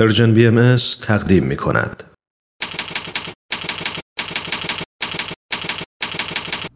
پرژن 0.00 0.34
بی 0.34 0.46
ام 0.46 0.76
تقدیم 1.02 1.44
می 1.44 1.56
کند. 1.56 2.04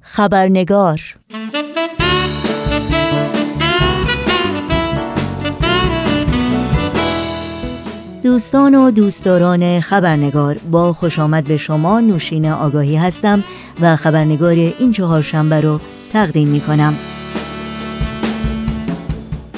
خبرنگار 0.01 1.01
دوستان 8.23 8.75
و 8.75 8.91
دوستداران 8.91 9.81
خبرنگار 9.81 10.59
با 10.71 10.93
خوش 10.93 11.19
آمد 11.19 11.45
به 11.45 11.57
شما 11.57 12.01
نوشین 12.01 12.47
آگاهی 12.47 12.97
هستم 12.97 13.45
و 13.81 13.97
خبرنگار 13.97 14.57
این 14.57 14.93
چهار 14.93 15.23
شنبه 15.23 15.61
رو 15.61 15.81
تقدیم 16.13 16.49
می 16.49 16.61
کنم. 16.61 16.95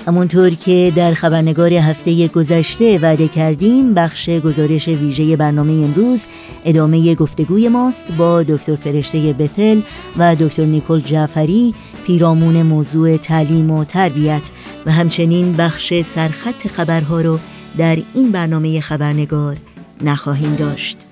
همونطور 0.06 0.50
که 0.50 0.92
در 0.96 1.14
خبرنگار 1.14 1.72
هفته 1.72 2.28
گذشته 2.28 2.98
وعده 2.98 3.28
کردیم 3.28 3.94
بخش 3.94 4.28
گزارش 4.30 4.88
ویژه 4.88 5.36
برنامه 5.36 5.72
امروز 5.72 6.26
ادامه 6.64 7.14
گفتگوی 7.14 7.68
ماست 7.68 8.12
با 8.12 8.42
دکتر 8.42 8.76
فرشته 8.76 9.32
بتل 9.32 9.80
و 10.16 10.36
دکتر 10.36 10.64
نیکل 10.64 11.00
جعفری 11.00 11.74
پیرامون 12.06 12.62
موضوع 12.62 13.16
تعلیم 13.16 13.70
و 13.70 13.84
تربیت. 13.84 14.50
و 14.86 14.92
همچنین 14.92 15.52
بخش 15.52 16.02
سرخط 16.02 16.66
خبرها 16.66 17.20
رو 17.20 17.38
در 17.78 17.98
این 18.14 18.32
برنامه 18.32 18.80
خبرنگار 18.80 19.56
نخواهیم 20.00 20.54
داشت. 20.54 21.05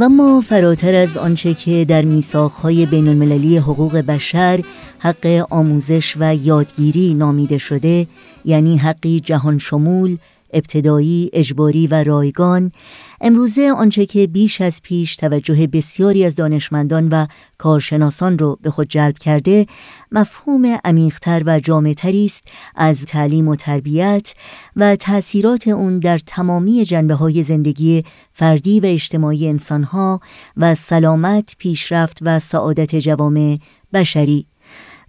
و 0.00 0.08
ما 0.08 0.40
فراتر 0.40 0.94
از 0.94 1.16
آنچه 1.16 1.54
که 1.54 1.84
در 1.88 2.02
میثاقهای 2.02 2.86
بین 2.86 3.08
المللی 3.08 3.56
حقوق 3.56 3.96
بشر 3.96 4.60
حق 4.98 5.46
آموزش 5.50 6.16
و 6.20 6.34
یادگیری 6.34 7.14
نامیده 7.14 7.58
شده 7.58 8.06
یعنی 8.44 8.76
حقی 8.76 9.20
جهان 9.20 9.58
شمول 9.58 10.16
ابتدایی، 10.52 11.30
اجباری 11.32 11.86
و 11.86 12.04
رایگان 12.04 12.72
امروزه 13.20 13.72
آنچه 13.72 14.06
که 14.06 14.26
بیش 14.26 14.60
از 14.60 14.82
پیش 14.82 15.16
توجه 15.16 15.66
بسیاری 15.66 16.24
از 16.24 16.34
دانشمندان 16.36 17.08
و 17.08 17.26
کارشناسان 17.58 18.38
را 18.38 18.58
به 18.62 18.70
خود 18.70 18.88
جلب 18.88 19.18
کرده 19.18 19.66
مفهوم 20.12 20.78
عمیقتر 20.84 21.42
و 21.46 21.60
جامعتری 21.60 22.24
است 22.24 22.44
از 22.74 23.04
تعلیم 23.04 23.48
و 23.48 23.56
تربیت 23.56 24.34
و 24.76 24.96
تأثیرات 24.96 25.68
اون 25.68 25.98
در 25.98 26.18
تمامی 26.18 26.84
جنبه 26.84 27.14
های 27.14 27.42
زندگی 27.42 28.04
فردی 28.32 28.80
و 28.80 28.86
اجتماعی 28.86 29.48
انسانها 29.48 30.20
و 30.56 30.74
سلامت، 30.74 31.54
پیشرفت 31.58 32.18
و 32.22 32.38
سعادت 32.38 32.96
جوامع 32.96 33.58
بشری. 33.92 34.49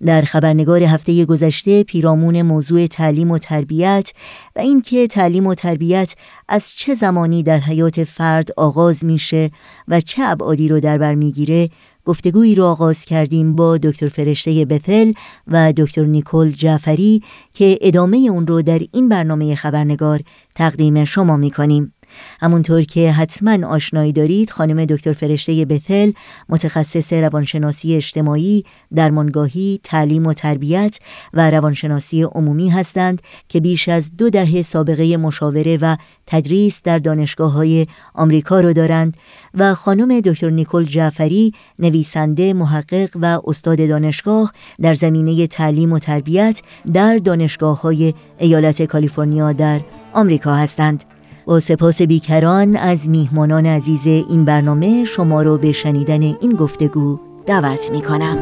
در 0.05 0.21
خبرنگار 0.21 0.83
هفته 0.83 1.25
گذشته 1.25 1.83
پیرامون 1.83 2.41
موضوع 2.41 2.87
تعلیم 2.87 3.31
و 3.31 3.37
تربیت 3.37 4.13
و 4.55 4.59
اینکه 4.59 5.07
تعلیم 5.07 5.47
و 5.47 5.55
تربیت 5.55 6.15
از 6.49 6.71
چه 6.71 6.95
زمانی 6.95 7.43
در 7.43 7.59
حیات 7.59 8.03
فرد 8.03 8.49
آغاز 8.57 9.05
میشه 9.05 9.51
و 9.87 10.01
چه 10.01 10.23
ابعادی 10.23 10.67
رو 10.67 10.79
در 10.79 10.97
بر 10.97 11.15
می‌گیره 11.15 11.69
گفتگویی 12.05 12.55
را 12.55 12.71
آغاز 12.71 13.05
کردیم 13.05 13.55
با 13.55 13.77
دکتر 13.77 14.07
فرشته 14.07 14.65
بتل 14.65 15.13
و 15.47 15.73
دکتر 15.73 16.05
نیکل 16.05 16.51
جعفری 16.51 17.23
که 17.53 17.77
ادامه 17.81 18.17
اون 18.17 18.47
رو 18.47 18.61
در 18.61 18.79
این 18.91 19.09
برنامه 19.09 19.55
خبرنگار 19.55 20.21
تقدیم 20.55 21.05
شما 21.05 21.37
می‌کنیم. 21.37 21.93
همونطور 22.41 22.81
که 22.81 23.11
حتما 23.11 23.67
آشنایی 23.67 24.11
دارید 24.11 24.49
خانم 24.49 24.85
دکتر 24.85 25.13
فرشته 25.13 25.65
بتل 25.65 26.11
متخصص 26.49 27.13
روانشناسی 27.13 27.95
اجتماعی 27.95 28.63
درمانگاهی 28.95 29.79
تعلیم 29.83 30.27
و 30.27 30.33
تربیت 30.33 30.99
و 31.33 31.51
روانشناسی 31.51 32.23
عمومی 32.23 32.69
هستند 32.69 33.21
که 33.49 33.59
بیش 33.59 33.89
از 33.89 34.17
دو 34.17 34.29
دهه 34.29 34.61
سابقه 34.61 35.17
مشاوره 35.17 35.77
و 35.81 35.95
تدریس 36.27 36.81
در 36.83 36.99
دانشگاه 36.99 37.51
های 37.51 37.87
آمریکا 38.13 38.61
رو 38.61 38.73
دارند 38.73 39.17
و 39.53 39.73
خانم 39.73 40.19
دکتر 40.19 40.49
نیکل 40.49 40.85
جعفری 40.85 41.53
نویسنده 41.79 42.53
محقق 42.53 43.09
و 43.21 43.41
استاد 43.45 43.87
دانشگاه 43.89 44.53
در 44.81 44.93
زمینه 44.93 45.47
تعلیم 45.47 45.91
و 45.91 45.99
تربیت 45.99 46.61
در 46.93 47.17
دانشگاه 47.17 47.81
های 47.81 48.13
ایالت 48.39 48.81
کالیفرنیا 48.81 49.53
در 49.53 49.81
آمریکا 50.13 50.55
هستند. 50.55 51.03
با 51.45 51.59
سپاس 51.59 52.01
بیکران 52.01 52.75
از 52.75 53.09
میهمانان 53.09 53.65
عزیز 53.65 54.07
این 54.07 54.45
برنامه 54.45 55.05
شما 55.05 55.41
رو 55.41 55.57
به 55.57 55.71
شنیدن 55.71 56.21
این 56.21 56.51
گفتگو 56.59 57.19
دعوت 57.45 57.91
می 57.91 58.01
کنم. 58.01 58.39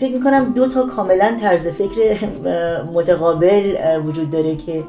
فکر 0.00 0.20
کنم 0.24 0.52
دو 0.52 0.68
تا 0.68 0.86
کاملا 0.86 1.38
طرز 1.40 1.66
فکر 1.66 2.26
متقابل 2.94 3.76
وجود 4.06 4.30
داره 4.30 4.56
که 4.56 4.84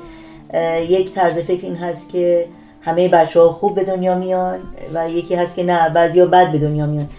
یک 0.89 1.11
طرز 1.11 1.37
فکر 1.37 1.65
این 1.65 1.75
هست 1.75 2.09
که 2.09 2.47
همه 2.85 3.09
بچه 3.09 3.39
ها 3.39 3.51
خوب 3.51 3.75
به 3.75 3.83
دنیا 3.83 4.15
میان 4.15 4.59
و 4.93 5.09
یکی 5.09 5.35
هست 5.35 5.55
که 5.55 5.63
نه 5.63 5.89
بعضی 5.89 6.19
ها 6.19 6.25
بد 6.25 6.51
به 6.51 6.57
دنیا 6.57 6.85
میان. 6.85 7.09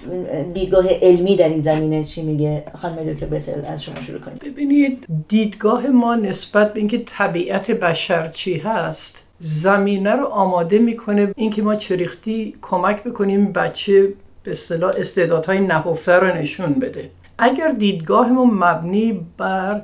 دیدگاه 0.52 0.84
علمی 1.02 1.36
در 1.36 1.48
این 1.48 1.60
زمینه 1.60 2.04
چی 2.04 2.22
میگه؟ 2.22 2.64
خانم 2.74 2.96
دکتر 2.96 3.26
بتل 3.26 3.64
از 3.68 3.84
شما 3.84 4.00
شروع 4.00 4.20
کنید 4.20 4.38
ببینید 4.38 5.06
دیدگاه 5.28 5.86
ما 5.86 6.14
نسبت 6.14 6.72
به 6.72 6.80
اینکه 6.80 7.02
طبیعت 7.06 7.70
بشر 7.70 8.28
چی 8.28 8.58
هست 8.58 9.18
زمینه 9.40 10.12
رو 10.12 10.26
آماده 10.26 10.78
می‌کنه 10.78 11.32
اینکه 11.36 11.62
ما 11.62 11.74
چریختی 11.74 12.54
کمک 12.62 13.04
بکنیم 13.04 13.52
بچه 13.52 14.08
به 14.42 14.52
اصطلاح 14.52 14.92
استعدادهای 14.98 15.60
نهفته 15.60 16.12
رو 16.12 16.36
نشون 16.36 16.72
بده. 16.72 17.10
اگر 17.38 17.72
دیدگاهمون 17.72 18.50
مبنی 18.50 19.20
بر 19.38 19.82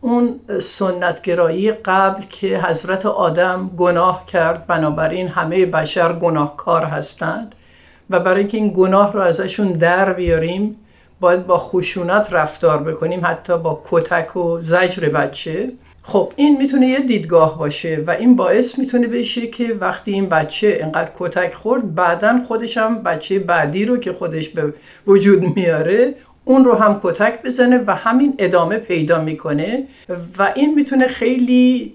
اون 0.00 0.40
سنتگرایی 0.62 1.72
قبل 1.72 2.22
که 2.30 2.58
حضرت 2.58 3.06
آدم 3.06 3.70
گناه 3.78 4.26
کرد 4.26 4.66
بنابراین 4.66 5.28
همه 5.28 5.66
بشر 5.66 6.12
گناهکار 6.12 6.84
هستند 6.84 7.54
و 8.10 8.20
برای 8.20 8.38
اینکه 8.38 8.56
این 8.56 8.72
گناه 8.76 9.12
رو 9.12 9.20
ازشون 9.20 9.72
در 9.72 10.12
بیاریم 10.12 10.76
باید 11.20 11.46
با 11.46 11.58
خشونت 11.58 12.32
رفتار 12.32 12.82
بکنیم 12.82 13.20
حتی 13.24 13.58
با 13.58 13.82
کتک 13.90 14.36
و 14.36 14.60
زجر 14.60 15.08
بچه. 15.08 15.72
خب 16.02 16.32
این 16.36 16.58
می‌تونه 16.58 16.86
یه 16.86 17.00
دیدگاه 17.00 17.58
باشه 17.58 18.04
و 18.06 18.10
این 18.10 18.36
باعث 18.36 18.78
می‌تونه 18.78 19.06
بشه 19.06 19.46
که 19.46 19.76
وقتی 19.80 20.12
این 20.12 20.28
بچه 20.28 20.78
انقدر 20.82 21.10
کتک 21.18 21.54
خورد 21.54 21.94
بعدا 21.94 22.40
خودش 22.48 22.76
هم 22.76 23.02
بچه 23.02 23.38
بعدی 23.38 23.84
رو 23.84 23.96
که 23.96 24.12
خودش 24.12 24.48
به 24.48 24.74
وجود 25.06 25.42
میاره 25.56 26.14
اون 26.50 26.64
رو 26.64 26.74
هم 26.74 27.00
کتک 27.02 27.42
بزنه 27.42 27.84
و 27.86 27.94
همین 27.94 28.34
ادامه 28.38 28.78
پیدا 28.78 29.20
می‌کنه 29.24 29.82
و 30.38 30.52
این 30.54 30.74
می‌تونه 30.74 31.06
خیلی 31.06 31.92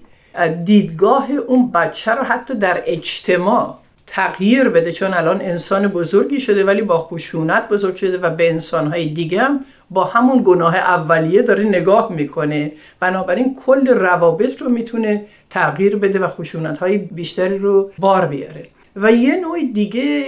دیدگاه 0.64 1.30
اون 1.30 1.70
بچه 1.70 2.12
رو 2.12 2.22
حتی 2.22 2.54
در 2.54 2.82
اجتماع 2.86 3.78
تغییر 4.06 4.68
بده 4.68 4.92
چون 4.92 5.14
الان 5.14 5.40
انسان 5.40 5.86
بزرگی 5.88 6.40
شده 6.40 6.64
ولی 6.64 6.82
با 6.82 6.98
خشونت 6.98 7.68
بزرگ 7.68 7.94
شده 7.94 8.18
و 8.18 8.30
به 8.30 8.50
انسانهای 8.50 9.08
دیگه 9.08 9.40
هم 9.40 9.60
با 9.90 10.04
همون 10.04 10.42
گناه 10.44 10.76
اولیه 10.76 11.42
داره 11.42 11.64
نگاه 11.64 12.12
می‌کنه. 12.12 12.72
بنابراین 13.00 13.56
کل 13.66 13.88
روابط 13.88 14.62
رو 14.62 14.68
می‌تونه 14.68 15.24
تغییر 15.50 15.96
بده 15.96 16.18
و 16.18 16.28
خشونت 16.28 16.78
های 16.78 16.98
بیشتری 16.98 17.58
رو 17.58 17.90
بار 17.98 18.26
بیاره. 18.26 18.66
و 18.96 19.12
یه 19.12 19.36
نوع 19.36 19.58
دیگه 19.74 20.24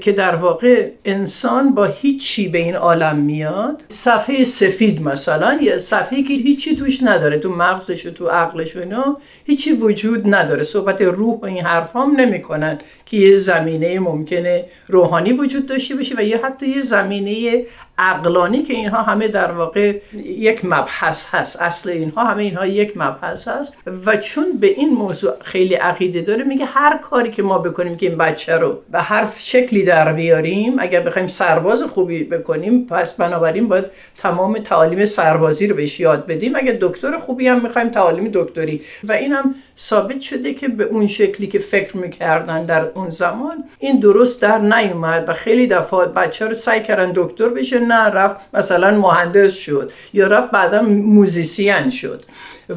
که 0.00 0.12
در 0.12 0.34
واقع 0.34 0.88
انسان 1.04 1.74
با 1.74 1.84
هیچی 1.84 2.48
به 2.48 2.58
این 2.58 2.74
عالم 2.74 3.16
میاد. 3.16 3.82
صفحه 3.88 4.44
سفید 4.44 5.02
مثلا 5.02 5.58
یه 5.62 5.78
صفحه 5.78 6.22
که 6.22 6.34
هیچی 6.34 6.76
توش 6.76 7.02
نداره 7.02 7.38
تو 7.38 7.50
مغزش 7.50 8.06
و 8.06 8.10
تو 8.10 8.28
عقلش 8.28 8.76
و 8.76 8.78
اینا 8.78 9.16
هیچی 9.44 9.72
وجود 9.72 10.34
نداره. 10.34 10.62
صحبت 10.62 11.02
روح 11.02 11.40
و 11.40 11.44
این 11.44 11.64
حرفام 11.64 12.20
نمی‌کنن 12.20 12.78
که 13.06 13.16
یه 13.16 13.36
زمینه 13.36 14.00
ممکنه 14.00 14.64
روحانی 14.88 15.32
وجود 15.32 15.66
داشته 15.66 15.94
باشه 15.94 16.14
و 16.18 16.20
یه 16.20 16.40
حتی 16.44 16.66
یه 16.68 16.82
زمینه 16.82 17.64
عقلانی 17.98 18.62
که 18.62 18.74
اینها 18.74 19.02
همه 19.02 19.28
در 19.28 19.52
واقع 19.52 20.00
یک 20.24 20.64
مبحث 20.64 21.34
هست. 21.34 21.62
اصل 21.62 21.90
اینها 21.90 22.24
همه 22.24 22.42
اینها 22.42 22.66
یک 22.66 22.96
مبحث 22.96 23.48
هست. 23.48 23.76
و 24.06 24.16
چون 24.16 24.44
به 24.60 24.66
این 24.66 24.94
موضوع 24.94 25.32
خیلی 25.42 25.74
عقیده 25.74 26.22
داره 26.22 26.44
میگه 26.44 26.64
هر 26.64 26.98
کاری 26.98 27.30
که 27.30 27.42
ما 27.42 27.58
بکنیم 27.58 27.96
که 27.96 28.06
این 28.06 28.18
بچه 28.18 28.56
رو 28.56 28.78
به 28.92 29.00
هر 29.00 29.28
شکل 29.38 29.71
شکلی 29.72 29.84
در 29.84 30.12
بیاریم. 30.12 30.76
اگر 30.78 31.00
بخوایم 31.00 31.28
سرباز 31.28 31.82
خوبی 31.82 32.24
بکنیم 32.24 32.86
پس 32.86 33.12
بنابراین 33.12 33.68
باید 33.68 33.84
تمام 34.18 34.58
تعالیم 34.58 35.06
سربازی 35.06 35.66
رو 35.66 35.76
بهش 35.76 36.00
یاد 36.00 36.26
بدیم. 36.26 36.56
اگر 36.56 36.76
دکتر 36.80 37.18
خوبی 37.18 37.48
هم 37.48 37.62
می‌خوایم 37.62 37.88
تعالیم 37.88 38.30
دکتری. 38.34 38.80
و 39.04 39.12
این 39.12 39.32
هم 39.32 39.54
ثابت 39.78 40.20
شده 40.20 40.54
که 40.54 40.68
به 40.68 40.84
اون 40.84 41.08
شکلی 41.08 41.46
که 41.46 41.58
فکر 41.58 41.96
می‌کردن 41.96 42.66
در 42.66 42.84
اون 42.94 43.10
زمان 43.10 43.64
این 43.78 44.00
درست 44.00 44.42
در 44.42 44.58
نیومد 44.58 45.28
و 45.28 45.32
خیلی 45.32 45.66
دفعات 45.66 46.14
بچه 46.14 46.46
رو 46.46 46.54
سعی 46.54 46.82
کردن 46.82 47.12
دکتر 47.14 47.48
بشه 47.48 47.80
نه 47.80 48.04
رفت 48.04 48.40
مثلا 48.54 48.98
مهندس 48.98 49.52
شد 49.52 49.92
یا 50.12 50.26
رفت 50.26 50.50
بعدا 50.50 50.82
موزیسین 50.82 51.90
شد 51.90 52.24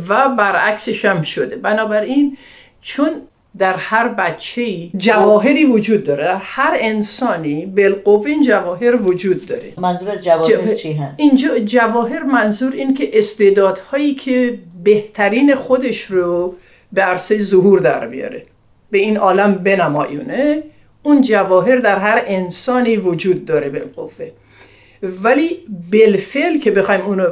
و 0.10 0.30
برعکسش 0.30 1.06
هم 1.06 1.22
شده. 1.22 1.56
بنابراین 1.56 2.38
چون 2.82 3.10
در 3.58 3.76
هر 3.76 4.08
بچه 4.08 4.90
جواهری 4.98 5.66
وجود 5.66 6.04
داره. 6.04 6.38
هر 6.40 6.78
انسانی 6.80 7.66
بالقوه 7.66 8.26
این 8.30 8.44
جواهر 8.44 8.96
وجود 8.96 9.46
داره. 9.46 9.74
منظور 9.78 10.10
از 10.10 10.24
جواهر 10.24 10.74
چی 10.74 10.94
هست؟ 10.94 11.20
اینجا 11.20 11.60
جواهر 11.60 12.24
منظور 12.24 12.74
این 12.74 12.94
که 12.94 13.20
استعدادهایی 13.20 14.16
که 14.16 14.60
بهترین 14.84 15.56
خودش 15.56 16.02
رو 16.02 16.56
به 16.94 17.02
عرصه 17.02 17.40
ظهور 17.40 17.80
در 17.80 18.08
بیاره. 18.08 18.44
به 18.92 18.98
این 18.98 19.18
عالم 19.18 19.54
بنمایونه. 19.54 20.64
اون 21.04 21.22
جواهر 21.22 21.76
در 21.76 22.00
هر 22.00 22.24
انسانی 22.28 22.98
وجود 22.98 23.46
داره 23.46 23.70
بالقوه. 23.70 24.32
ولی 25.24 25.60
بالفعل 25.92 26.60
که 26.60 26.72
بخوایم 26.72 27.02
اونو 27.02 27.26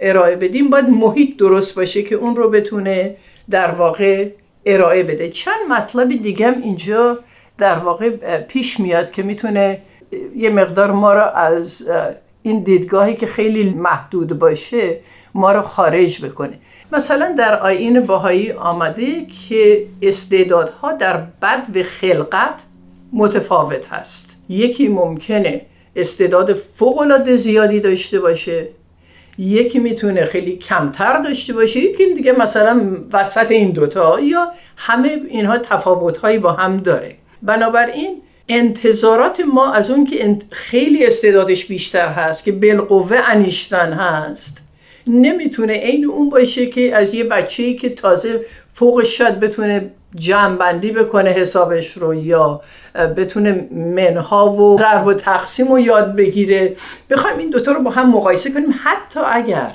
ارائه 0.00 0.36
بدیم 0.36 0.70
باید 0.70 0.88
محیط 0.88 1.36
درست 1.36 1.76
باشه 1.76 2.02
که 2.02 2.14
اون 2.14 2.36
رو 2.36 2.50
بتونه 2.50 3.16
در 3.50 3.70
واقع 3.70 4.28
ارائه 4.68 5.02
بده. 5.02 5.28
چند 5.28 5.60
مطلب 5.68 6.22
دیگه 6.22 6.46
هم 6.46 6.62
اینجا 6.62 7.18
در 7.58 7.78
واقع 7.78 8.10
پیش 8.40 8.80
میاد 8.80 9.10
که 9.10 9.22
می‌تونه 9.22 9.78
یه 10.36 10.50
مقدار 10.50 10.90
ما 10.90 11.14
رو 11.14 11.24
از 11.34 11.90
این 12.42 12.62
دیدگاهی 12.62 13.16
که 13.16 13.26
خیلی 13.26 13.70
محدود 13.70 14.38
باشه 14.38 14.96
ما 15.34 15.52
رو 15.52 15.62
خارج 15.62 16.24
بکنه. 16.24 16.58
مثلا 16.92 17.34
در 17.38 17.60
آیین 17.60 18.00
باهایی 18.00 18.52
آمده 18.52 19.26
که 19.48 19.86
استعدادها 20.02 20.92
در 20.92 21.16
بد 21.16 21.76
و 21.76 21.82
خلقت 21.82 22.54
متفاوت 23.12 23.86
هست. 23.86 24.30
یکی 24.48 24.88
ممکنه 24.88 25.60
استعداد 25.96 26.52
فوق 26.54 27.34
زیادی 27.34 27.80
داشته 27.80 28.20
باشه 28.20 28.68
یکی 29.38 29.78
می‌تونه 29.78 30.24
خیلی 30.24 30.56
کمتر 30.56 31.22
داشته 31.22 31.52
باشه 31.52 31.80
یکی 31.80 32.14
دیگه 32.14 32.32
مثلا 32.32 32.96
وسط 33.12 33.50
این 33.50 33.70
دوتا 33.70 34.20
یا 34.20 34.52
همه 34.76 35.20
اینها 35.28 35.58
تفاوتهایی 35.58 36.38
با 36.38 36.52
هم 36.52 36.76
داره. 36.76 37.14
بنابراین 37.42 38.22
انتظارات 38.48 39.40
ما 39.40 39.72
از 39.72 39.90
اون 39.90 40.06
که 40.06 40.38
خیلی 40.50 41.06
استعدادش 41.06 41.66
بیشتر 41.66 42.08
هست 42.08 42.44
که 42.44 42.52
بالقوه 42.52 43.16
انیشتن 43.26 43.92
هست 43.92 44.58
نمی‌تونه 45.06 45.72
عین 45.72 46.04
اون 46.04 46.30
باشه 46.30 46.66
که 46.66 46.96
از 46.96 47.14
یه 47.14 47.24
بچه‌ای 47.24 47.74
که 47.74 47.88
تازه 47.88 48.40
فوقش 48.74 49.18
شاید 49.18 49.40
بتونه 49.40 49.90
جمع 50.14 50.72
بکنه 50.72 51.30
حسابش 51.30 51.92
رو 51.96 52.14
یا 52.14 52.60
بتونه 53.16 53.68
منها 53.72 54.52
و 54.52 54.76
ضرب 54.76 55.06
و 55.06 55.14
تقسیم 55.14 55.68
رو 55.68 55.78
یاد 55.78 56.16
بگیره. 56.16 56.76
بخوایم 57.10 57.38
این 57.38 57.50
دوتا 57.50 57.72
رو 57.72 57.82
با 57.82 57.90
هم 57.90 58.10
مقایسه 58.10 58.50
کنیم. 58.50 58.74
حتی 58.84 59.20
اگر 59.20 59.74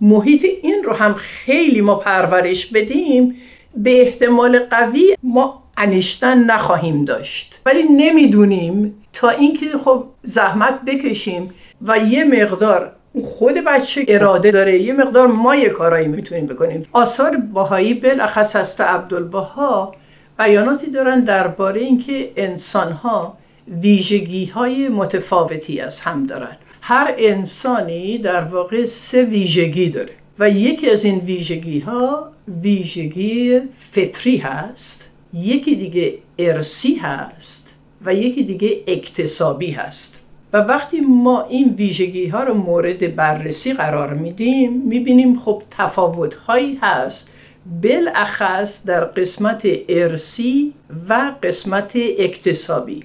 محیط 0.00 0.46
این 0.62 0.82
رو 0.84 0.92
هم 0.92 1.14
خیلی 1.14 1.80
ما 1.80 1.94
پرورش 1.94 2.66
بدیم 2.66 3.34
به 3.76 4.02
احتمال 4.02 4.58
قوی 4.58 5.16
ما 5.22 5.62
انیشتن 5.76 6.38
نخواهیم 6.38 7.04
داشت. 7.04 7.60
ولی 7.66 7.82
نمی‌دونیم. 7.82 8.94
تا 9.12 9.30
اینکه 9.30 9.66
خب 9.84 10.04
زحمت 10.22 10.80
بکشیم 10.86 11.54
و 11.82 11.98
یه 11.98 12.24
مقدار 12.24 12.92
خود 13.24 13.54
بچه 13.54 14.04
اراده 14.08 14.50
داره. 14.50 14.82
یه 14.82 14.92
مقدار 14.92 15.26
ما 15.26 15.56
یه 15.56 15.68
کارایی 15.68 16.08
می‌تونیم 16.08 16.46
بکنیم. 16.46 16.82
آثار 16.92 17.36
باهایی 17.36 17.94
بالاخص 17.94 18.56
هست 18.56 18.80
عبدالبها 18.80 19.94
بیاناتی 20.38 20.90
دارن 20.90 21.20
درباره 21.20 21.80
اینکه 21.80 22.30
انسانها 22.36 23.36
ویژگی 23.80 24.46
های 24.46 24.88
متفاوتی 24.88 25.80
از 25.80 26.00
هم 26.00 26.26
دارن. 26.26 26.56
هر 26.80 27.14
انسانی 27.18 28.18
در 28.18 28.44
واقع 28.44 28.86
سه 28.86 29.22
ویژگی 29.22 29.90
داره 29.90 30.12
و 30.38 30.50
یکی 30.50 30.90
از 30.90 31.04
این 31.04 31.18
ویژگی 31.18 31.80
ها 31.80 32.28
ویژگی 32.62 33.60
فطری 33.90 34.36
هست 34.36 35.04
یکی 35.34 35.76
دیگه 35.76 36.14
ارسی 36.38 36.94
هست 36.94 37.68
و 38.04 38.14
یکی 38.14 38.42
دیگه 38.42 38.80
اکتسابی 38.86 39.70
هست. 39.70 40.17
و 40.52 40.58
وقتی 40.58 41.00
ما 41.00 41.42
این 41.42 41.68
ویژگی 41.68 42.26
ها 42.26 42.42
رو 42.44 42.54
مورد 42.54 43.16
بررسی 43.16 43.72
قرار 43.72 44.14
میدیم 44.14 44.72
می‌بینیم 44.72 45.38
خب 45.38 45.62
تفاوت 45.70 46.34
هایی 46.34 46.78
هست. 46.82 47.34
بالاخص 47.82 48.86
در 48.86 49.04
قسمت 49.04 49.62
ارسی 49.88 50.72
و 51.08 51.32
قسمت 51.42 51.92
اکتسابی. 52.18 53.02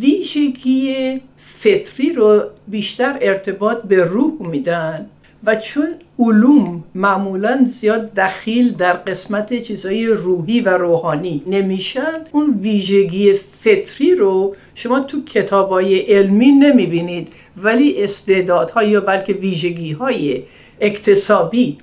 ویژگی 0.00 1.20
فطری 1.38 2.12
رو 2.12 2.42
بیشتر 2.68 3.18
ارتباط 3.20 3.82
به 3.82 4.04
روح 4.04 4.32
میدن. 4.40 5.06
و 5.46 5.56
چون 5.56 5.88
علوم 6.18 6.84
معمولا 6.94 7.64
زیاد 7.66 8.14
دخیل 8.14 8.74
در 8.74 8.92
قسمت 8.92 9.62
چیزهای 9.62 10.06
روحی 10.06 10.60
و 10.60 10.68
روحانی 10.68 11.42
نمیشن 11.46 12.14
اون 12.32 12.58
ویژگی 12.60 13.32
فطری 13.32 14.14
رو 14.14 14.56
شما 14.74 15.00
تو 15.00 15.24
کتابای 15.24 15.98
علمی 15.98 16.46
نمی‌بینید 16.46 17.28
ولی 17.62 18.04
استعدادها 18.04 18.82
یا 18.82 19.00
بلکه 19.00 19.32
ویژگی 19.32 19.92
های 19.92 20.42
اکتسابی 20.80 21.78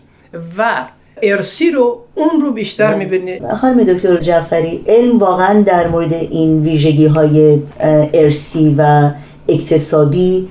و 0.57 0.87
ارسی 1.21 1.71
رو 1.71 2.01
اون 2.15 2.41
رو 2.41 2.51
بیشتر 2.51 2.95
می‌بینید. 2.95 3.47
خانم 3.47 3.83
دکتر 3.83 4.17
جعفری 4.17 4.83
علم 4.87 5.19
واقعا 5.19 5.61
در 5.61 5.87
مورد 5.87 6.13
این 6.13 6.61
ویژگی 6.61 7.05
های 7.05 7.59
ارسی 8.13 8.75
و 8.77 9.11
اکتسابی 9.49 10.47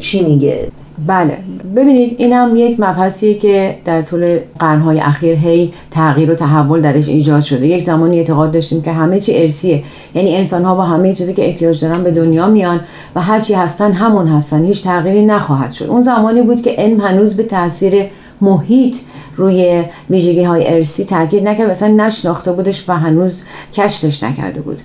چی 0.00 0.22
میگه؟ 0.22 0.70
بله. 1.06 1.36
ببینید 1.76 2.14
اینم 2.18 2.52
یک 2.56 2.80
مبحثیه 2.80 3.34
که 3.34 3.76
در 3.84 4.02
طول 4.02 4.38
قرنهای 4.58 5.00
اخیر 5.00 5.34
هی 5.34 5.72
تغییر 5.90 6.30
و 6.30 6.34
تحول 6.34 6.80
درش 6.80 7.08
ایجاد 7.08 7.40
شده. 7.42 7.66
یک 7.66 7.82
زمانی 7.82 8.18
اعتقاد 8.18 8.50
داشتیم 8.50 8.82
که 8.82 8.92
همه 8.92 9.20
چی 9.20 9.38
ارسیه 9.38 9.82
یعنی 10.14 10.36
انسان 10.36 10.64
ها 10.64 10.74
با 10.74 10.82
همه 10.82 11.14
چیزی 11.14 11.34
که 11.34 11.46
احتیاج 11.46 11.84
دارن 11.84 12.04
به 12.04 12.10
دنیا 12.10 12.46
میان 12.46 12.80
و 13.14 13.20
هر 13.20 13.38
چی 13.38 13.54
هستن 13.54 13.92
همون 13.92 14.28
هستن. 14.28 14.64
هیچ 14.64 14.84
تغییری 14.84 15.26
نخواهد 15.26 15.72
شد. 15.72 15.84
اون 15.84 16.02
زمانی 16.02 16.42
بود 16.42 16.62
که 16.62 16.70
علم 16.70 17.00
هنوز 17.00 17.36
به 17.36 17.42
تاثیر 17.42 18.06
محیط 18.40 18.96
روی 19.36 19.84
ویژگی 20.10 20.42
های 20.42 20.74
ارسی 20.74 21.04
تاکید 21.04 21.48
نکرد 21.48 21.70
مثلا 21.70 21.88
نشناخته 21.88 22.52
بودش 22.52 22.84
و 22.88 22.92
هنوز 22.92 23.42
کشفش 23.72 24.22
نکرده 24.22 24.60
بود. 24.60 24.80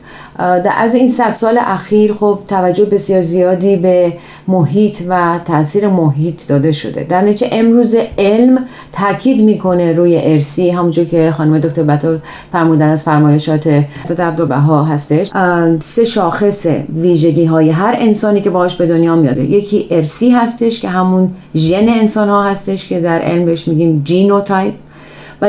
از 0.77 0.95
این 0.95 1.07
صد 1.07 1.33
سال 1.33 1.59
اخیر 1.61 2.13
خب 2.13 2.39
توجه 2.47 2.85
بسیار 2.85 3.21
زیادی 3.21 3.75
به 3.75 4.13
محیط 4.47 5.01
و 5.09 5.39
تاثیر 5.45 5.87
محیط 5.87 6.47
داده 6.47 6.71
شده. 6.71 7.03
در 7.03 7.21
نتیجه 7.21 7.49
امروز 7.51 7.95
علم 8.17 8.65
تاکید 8.91 9.41
می‌کنه 9.41 9.93
روی 9.93 10.19
ارسی 10.23 10.69
همونجور 10.69 11.05
که 11.05 11.33
خانم 11.37 11.59
دکتر 11.59 11.83
بطل 11.83 12.17
فرمودن 12.51 12.89
از 12.89 13.03
فرمایشات 13.03 13.67
حضرت 14.03 14.19
عبدالبها 14.19 14.83
هستش. 14.83 15.31
سه 15.79 16.05
شاخص 16.05 16.67
ویژگی 16.95 17.45
های 17.45 17.69
هر 17.69 17.95
انسانی 17.99 18.41
که 18.41 18.49
باهاش 18.49 18.75
به 18.75 18.85
دنیا 18.85 19.15
میاده 19.15 19.43
یکی 19.43 19.87
ارثی 19.91 20.29
هستش 20.29 20.79
که 20.79 20.89
همون 20.89 21.31
ژن 21.55 21.89
انسان 21.89 22.29
ها 22.29 22.43
هستش 22.43 22.87
که 22.87 22.99
در 22.99 23.19
علم 23.19 23.44
بهش 23.45 23.67
میگیم 23.67 24.01
genotype. 24.03 24.73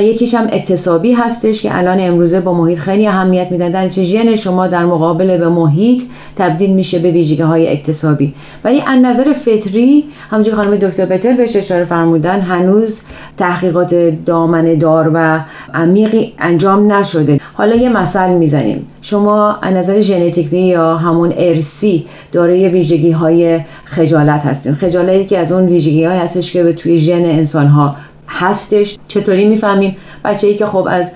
یکیش 0.00 0.34
هم 0.34 0.46
اکتسابی 0.52 1.12
هستش 1.12 1.62
که 1.62 1.78
الان 1.78 2.00
امروزه 2.00 2.40
با 2.40 2.54
محیط 2.54 2.78
خیلی 2.78 3.06
اهمیت 3.06 3.48
میدن. 3.50 3.70
در 3.70 3.88
نتیجه 3.88 4.02
ژن 4.02 4.34
شما 4.34 4.66
در 4.66 4.84
مقابل 4.84 5.36
به 5.36 5.48
محیط 5.48 6.02
تبدیل 6.36 6.70
میشه 6.70 6.98
به 6.98 7.10
ویژگی 7.10 7.42
های 7.42 7.68
اکتسابی. 7.68 8.34
ولی 8.64 8.80
از 8.86 8.98
نظر 9.02 9.32
فطری 9.32 10.04
همونجور 10.30 10.54
خانم 10.54 10.76
دکتر 10.76 11.06
بتل 11.06 11.36
بهش 11.36 11.56
اشاره 11.56 11.84
فرمودن 11.84 12.40
هنوز 12.40 13.00
تحقیقات 13.36 13.94
دامنه 14.24 14.76
دار 14.76 15.10
و 15.14 15.40
عمیقی 15.74 16.32
انجام 16.38 16.92
نشده. 16.92 17.40
حالا 17.54 17.76
یه 17.76 17.88
مثل 17.88 18.30
می‌زنیم. 18.30 18.86
شما 19.00 19.56
از 19.62 19.74
نظر 19.74 20.00
ژنتیکی 20.00 20.58
یا 20.58 20.96
همون 20.96 21.32
ارسی 21.36 22.06
دارای 22.32 22.68
ویژگی 22.68 23.10
های 23.10 23.60
خجالت 23.84 24.46
هستین. 24.46 24.74
خجالتی 24.74 25.24
که 25.24 25.38
از 25.38 25.52
اون 25.52 25.66
ویژگی 25.66 26.04
های 26.04 26.18
هستش 26.18 26.52
که 26.52 26.62
به 26.62 26.72
توی 26.72 26.98
ژن 26.98 27.24
انسان 27.24 27.66
ها 27.66 27.96
هستش. 28.28 28.98
چطوری 29.08 29.44
می‌فهمیم؟ 29.48 29.96
بچه 30.24 30.46
ای 30.46 30.54
که 30.54 30.66
خب 30.66 30.88
از 30.90 31.12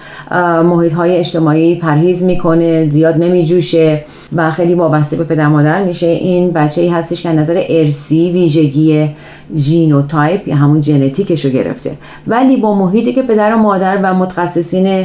محیط 0.64 0.92
های 0.92 1.16
اجتماعی 1.16 1.76
پرهیز 1.76 2.22
می‌کنه 2.22 2.90
زیاد 2.90 3.16
نمیجوشه. 3.16 4.04
و 4.32 4.50
خیلی 4.50 4.74
وابسته 4.74 5.16
به 5.16 5.24
پدر 5.24 5.46
مادر 5.46 5.84
میشه. 5.84 6.06
این 6.06 6.50
بچه 6.50 6.80
ای 6.80 6.88
هستش 6.88 7.22
که 7.22 7.32
نظر 7.32 7.62
ارسی 7.68 8.30
ویژگی 8.30 9.08
genotype 9.56 10.48
یا 10.48 10.56
همون 10.56 10.82
ژنتیکش 10.82 11.44
رو 11.44 11.50
گرفته. 11.50 11.92
ولی 12.26 12.56
با 12.56 12.74
محیطی 12.74 13.12
که 13.12 13.22
پدر 13.22 13.54
و 13.54 13.58
مادر 13.58 13.98
و 14.02 14.14
متخصصین 14.14 15.04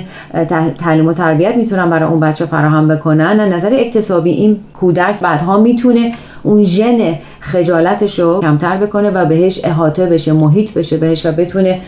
تعلیم 0.77 1.08
و 1.08 1.13
تربیت 1.13 1.55
می‌تونن 1.55 1.89
برای 1.89 2.10
اون 2.10 2.20
بچه 2.20 2.46
فراهم 2.46 2.88
بکنن 2.88 3.53
نظر 3.53 3.74
اکتسابی 3.74 4.32
این 4.32 4.58
کودک 4.79 5.20
بعدها 5.22 5.58
می‌تونه 5.58 6.13
اون 6.44 6.63
ژن 6.63 7.15
خجالتش 7.39 8.20
رو 8.20 8.41
کمتر 8.41 8.77
بکنه 8.77 9.10
و 9.10 9.25
بهش 9.25 9.62
احاطه 9.63 10.05
بشه 10.05 10.34
محیط 10.34 10.74
بشه 10.74 10.98
بهش 10.98 11.25
و 11.25 11.32
بتونه 11.32 11.79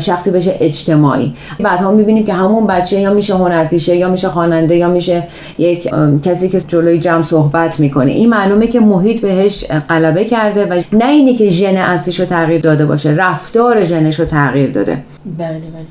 شخصی 0.00 0.30
بشه 0.30 0.56
اجتماعی. 0.60 1.34
بعدها 1.60 1.90
می‌بینیم 1.90 2.24
که 2.24 2.32
همون 2.32 2.66
بچه 2.66 3.00
یا 3.00 3.14
میشه 3.14 3.34
هنرپیشه 3.34 3.96
یا 3.96 4.08
میشه 4.08 4.28
خواننده 4.28 4.76
یا 4.76 4.88
میشه 4.88 5.22
یک 5.58 5.90
کسی 6.22 6.48
که 6.48 6.58
جلوی 6.76 6.98
جمع 6.98 7.22
صحبت 7.22 7.80
می‌کنه. 7.80 8.10
این 8.10 8.28
معلومه 8.28 8.66
که 8.66 8.80
محیط 8.80 9.20
بهش 9.20 9.64
غلبه 9.64 10.24
کرده 10.24 10.66
و 10.66 10.82
نه 10.92 11.08
اینی 11.08 11.34
که 11.34 11.50
ژن 11.50 11.76
اصلیش 11.76 12.20
رو 12.20 12.26
تغییر 12.26 12.60
داده 12.60 12.86
باشه 12.86 13.10
رفتار 13.10 13.84
ژنش 13.84 14.20
رو 14.20 14.26
تغییر 14.26 14.70
داده. 14.70 15.04
بله 15.38 15.48
بله. 15.48 15.86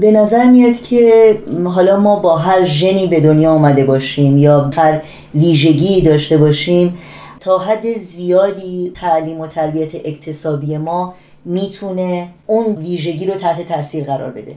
به 0.00 0.10
نظر 0.10 0.44
میاد 0.44 0.80
که 0.80 1.38
حالا 1.64 2.00
ما 2.00 2.16
با 2.16 2.36
هر 2.36 2.64
ژنی 2.64 3.06
به 3.06 3.20
دنیا 3.20 3.50
آمده 3.50 3.84
باشیم 3.84 4.38
یا 4.38 4.70
هر 4.76 5.00
ویژگی 5.34 6.00
داشته 6.00 6.38
باشیم 6.38 6.94
تا 7.40 7.58
حد 7.58 7.98
زیادی 7.98 8.92
تعلیم 8.94 9.40
و 9.40 9.46
تربیت 9.46 9.94
اکتسابی 9.94 10.76
ما 10.76 11.14
می‌تونه 11.48 12.28
اون 12.46 12.76
ویژگی 12.76 13.26
رو 13.26 13.34
تحت 13.34 13.68
تاثیر 13.68 14.04
قرار 14.04 14.30
بده. 14.30 14.54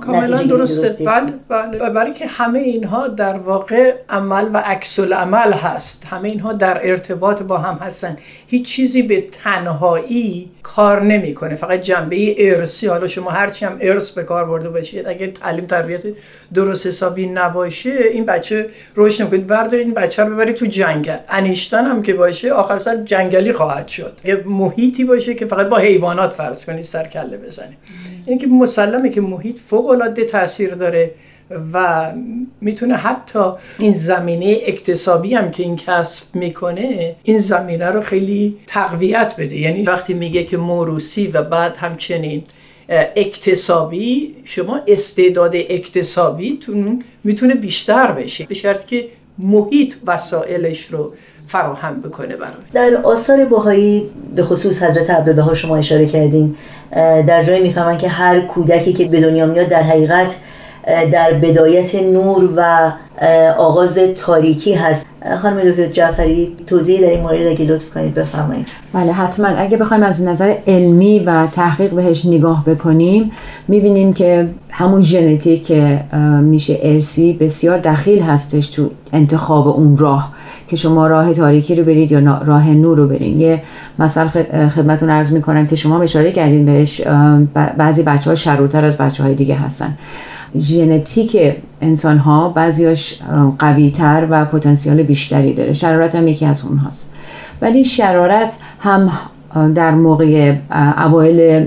کاملا 0.00 0.42
درسته. 0.42 1.04
بله 1.04 1.32
بله. 1.48 1.90
برای 1.90 2.14
که 2.14 2.26
همه 2.26 2.58
اینها 2.58 3.08
در 3.08 3.36
واقع 3.38 3.94
عمل 4.08 4.48
و 4.52 4.56
عکس 4.56 5.00
عمل 5.00 5.52
هست. 5.52 6.06
همه 6.06 6.28
اینها 6.28 6.52
در 6.52 6.90
ارتباط 6.90 7.42
با 7.42 7.58
هم 7.58 7.74
هستن. 7.74 8.16
هیچ 8.46 8.66
چیزی 8.66 9.02
به 9.02 9.24
تنهایی 9.44 10.50
کار 10.62 11.02
نمی‌کنه. 11.02 11.54
فقط 11.54 11.80
جنبه 11.80 12.34
ارسی 12.38 12.86
حالا 12.86 13.08
شما 13.08 13.30
هرچی 13.30 13.64
هم 13.64 13.78
ارث 13.80 14.10
به 14.10 14.22
کار 14.22 14.44
برده 14.44 14.68
باشید 14.68 15.08
اگه 15.08 15.26
تعلیم 15.26 15.66
تربیت 15.66 16.02
درست 16.54 16.86
حسابی 16.86 17.26
نباشه 17.26 17.94
این 18.12 18.24
بچه 18.24 18.66
رشد 18.96 19.22
نمی‌کنه. 19.22 19.44
وردار 19.48 19.80
این 19.80 19.94
بچه 19.94 20.24
رو 20.24 20.34
ببری 20.34 20.52
تو 20.52 20.66
جنگل. 20.66 21.16
انیشتن 21.28 21.84
هم 21.84 22.02
که 22.02 22.14
باشه 22.14 22.52
آخر 22.52 22.78
سر 22.78 22.96
جنگلی 22.96 23.52
خواهد 23.52 23.88
شد. 23.88 24.12
یه 24.24 24.42
محیطی 24.46 25.04
باشه 25.04 25.34
که 25.34 25.46
فقط 25.46 25.66
با 25.66 25.76
حیوانات 26.06 26.32
فرض 26.32 26.64
کنید 26.64 26.84
سر 26.84 27.06
کله 27.06 27.36
بزنیم. 27.36 27.76
این 28.26 28.38
که 28.38 28.46
مسلمه 28.46 29.10
که 29.10 29.20
محیط 29.20 29.58
فوق 29.58 29.86
العاده 29.86 30.24
تاثیر 30.24 30.74
داره 30.74 31.10
و 31.72 32.12
می‌تونه 32.60 32.94
حتی 32.94 33.52
این 33.78 33.92
زمینه 33.92 34.58
اکتسابی 34.66 35.34
هم 35.34 35.50
که 35.50 35.62
این 35.62 35.76
کسب 35.76 36.36
می‌کنه 36.36 37.14
این 37.22 37.38
زمینه 37.38 37.86
رو 37.86 38.00
خیلی 38.00 38.56
تقویت 38.66 39.34
بده. 39.38 39.56
یعنی 39.56 39.82
وقتی 39.82 40.14
میگه 40.14 40.44
که 40.44 40.56
موروسی 40.56 41.26
و 41.26 41.42
بعد 41.42 41.76
همچنین 41.76 42.42
اکتسابی 43.16 44.34
شما 44.44 44.80
استعداد 44.86 45.56
اکتسابیتون 45.56 47.04
می‌تونه 47.24 47.54
بیشتر 47.54 48.12
بشه. 48.12 48.46
به 48.46 48.54
شرط 48.54 48.86
که 48.86 49.04
محیط 49.38 49.94
وسایلش 50.06 50.86
رو 50.86 51.12
فراهم 51.46 52.00
بکنه 52.00 52.36
برای. 52.36 52.54
در 52.72 53.00
آثار 53.02 53.44
باهایی 53.44 54.10
به 54.36 54.42
خصوص 54.42 54.82
حضرت 54.82 55.10
عبدالبها 55.10 55.54
شما 55.54 55.76
اشاره 55.76 56.06
کردیم 56.06 56.56
در 57.26 57.42
جایی 57.42 57.62
می‌فهمن 57.62 57.96
که 57.96 58.08
هر 58.08 58.40
کودکی 58.40 58.92
که 58.92 59.04
به 59.04 59.20
دنیا 59.20 59.46
میاد 59.46 59.68
در 59.68 59.82
حقیقت 59.82 60.36
در 61.12 61.32
بدایت 61.32 61.94
نور 61.94 62.50
و 62.56 62.92
آغاز 63.58 63.98
تاریکی 63.98 64.74
هست. 64.74 65.06
خانم 65.42 65.60
دکتر 65.60 65.86
جعفری 65.86 66.56
توضیحی 66.66 67.00
در 67.00 67.10
این 67.10 67.20
مورد 67.20 67.46
اگه 67.46 67.64
لطف 67.64 67.90
کنید 67.90 68.14
بفرمایید. 68.14 68.66
بله 68.92 69.12
حتما. 69.12 69.46
اگه 69.46 69.76
بخوایم 69.76 70.02
از 70.02 70.22
نظر 70.22 70.54
علمی 70.66 71.18
و 71.18 71.46
تحقیق 71.46 71.94
بهش 71.94 72.26
نگاه 72.26 72.64
بکنیم 72.64 73.30
می‌بینیم 73.68 74.12
که 74.12 74.48
همون 74.70 75.00
ژنتیک 75.00 75.66
که 75.66 76.00
میشه 76.42 76.78
ارسی 76.82 77.32
بسیار 77.32 77.78
دخیل 77.78 78.22
هستش 78.22 78.66
تو 78.66 78.90
انتخاب 79.12 79.68
اون 79.68 79.96
راه 79.96 80.32
که 80.68 80.76
شما 80.76 81.06
راه 81.06 81.32
تاریکی 81.32 81.74
رو 81.74 81.84
برید 81.84 82.12
یا 82.12 82.42
راه 82.44 82.70
نور 82.70 82.98
رو 82.98 83.08
برید 83.08 83.36
یه 83.36 83.62
مثال 83.98 84.28
خدمتون 84.68 85.10
عرض 85.10 85.32
می‌کنم 85.32 85.66
که 85.66 85.76
شما 85.76 86.02
اشاره 86.02 86.32
کردین 86.32 86.64
بهش 86.64 87.00
بعضی 87.54 88.02
بچه 88.02 88.30
ها 88.30 88.34
شروتر 88.34 88.84
از 88.84 88.96
بچه 88.96 89.22
های 89.22 89.34
دیگه 89.34 89.54
هستن. 89.54 89.98
ژنتیک 90.58 91.56
انسان 91.80 92.18
ها 92.18 92.48
بعضیاش 92.48 93.05
قوی 93.58 93.90
تر 93.90 94.26
و 94.30 94.44
پتانسیل 94.44 95.02
بیشتری 95.02 95.54
داره. 95.54 95.72
شرارت 95.72 96.14
هم 96.14 96.28
یکی 96.28 96.46
از 96.46 96.64
اونهاست. 96.64 97.10
ولی 97.60 97.84
شرارت 97.84 98.52
هم 98.80 99.12
در 99.74 99.94
موقع 99.94 100.54
اوایل 101.06 101.66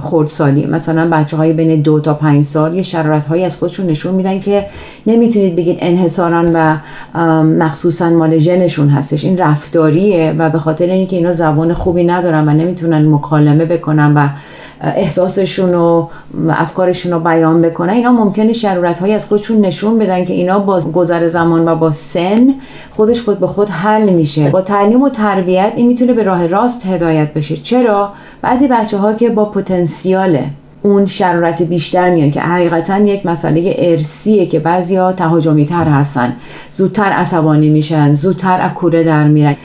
خردسالی. 0.00 0.66
مثلا 0.66 1.08
بچه 1.10 1.36
های 1.36 1.52
بین 1.52 1.82
دو 1.82 2.00
تا 2.00 2.14
پنج 2.14 2.44
سال 2.44 2.74
یه 2.74 2.82
شرارت 2.82 3.24
هایی 3.24 3.44
از 3.44 3.56
خودشون 3.56 3.86
نشون 3.86 4.14
میدن 4.14 4.40
که 4.40 4.66
نمی‌تونید 5.06 5.56
بگید 5.56 5.78
انحصارا 5.80 6.44
و 6.54 6.76
مخصوصا 7.42 8.10
مال 8.10 8.38
ژنشون 8.38 8.88
هستش. 8.88 9.24
این 9.24 9.38
رفتاریه 9.38 10.34
و 10.38 10.50
به 10.50 10.58
خاطر 10.58 10.86
اینکه 10.86 11.16
اینا 11.16 11.32
زبان 11.32 11.74
خوبی 11.74 12.04
ندارن 12.04 12.48
و 12.48 12.52
نمی‌تونن 12.52 13.08
مکالمه 13.08 13.64
بکنن 13.64 14.14
و 14.14 14.28
احساسشون 14.80 15.74
و 15.74 16.06
افکارشون 16.50 17.12
رو 17.12 17.20
بیان 17.20 17.62
بکنن 17.62 17.92
اینا 17.92 18.12
ممکنه 18.12 18.52
شرورت 18.52 18.98
های 18.98 19.14
از 19.14 19.26
خودشون 19.26 19.60
نشون 19.60 19.98
بدن 19.98 20.24
که 20.24 20.32
اینا 20.32 20.58
با 20.58 20.80
گذر 20.80 21.26
زمان 21.26 21.68
و 21.68 21.76
با 21.76 21.90
سن 21.90 22.54
خودش 22.90 23.22
خود 23.22 23.38
به 23.38 23.46
خود 23.46 23.68
حل 23.68 24.10
میشه. 24.10 24.50
با 24.50 24.60
تعلیم 24.60 25.02
و 25.02 25.08
تربیت 25.08 25.72
این 25.76 25.86
می‌تونه 25.86 26.12
به 26.12 26.22
راه 26.22 26.46
راست 26.46 26.86
هدایت 26.86 27.11
بشه. 27.34 27.56
چرا؟ 27.56 28.12
بعضی 28.42 28.68
بچه 28.68 28.98
ها 28.98 29.12
که 29.12 29.30
با 29.30 29.44
پتانسیال 29.44 30.38
اون 30.82 31.06
شرارت 31.06 31.62
بیشتر 31.62 32.10
میان 32.10 32.30
که 32.30 32.40
حقیقتا 32.40 32.98
یک 32.98 33.26
مسئله 33.26 33.74
ارسیه 33.78 34.46
که 34.46 34.58
بعضیا 34.58 35.12
تهاجمی 35.12 35.64
تر 35.64 35.84
هستن. 35.84 36.36
زودتر 36.70 37.12
عصبانی 37.12 37.70
میشن 37.70 38.14
زودتر 38.14 38.66
اکوره 38.66 39.04
در 39.04 39.24
میرن. 39.24 39.56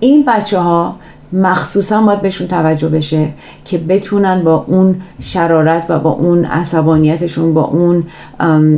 این 0.00 0.24
بچه 0.28 0.58
ها 0.58 0.96
مخصوصا 1.32 2.02
باید 2.02 2.22
بهشون 2.22 2.46
توجه 2.46 2.88
بشه 2.88 3.28
که 3.64 3.78
بتونن 3.78 4.44
با 4.44 4.64
اون 4.68 4.96
شرارت 5.20 5.86
و 5.88 5.98
با 5.98 6.10
اون 6.10 6.44
عصبانیتشون 6.44 7.54
با 7.54 7.62
اون 7.62 8.04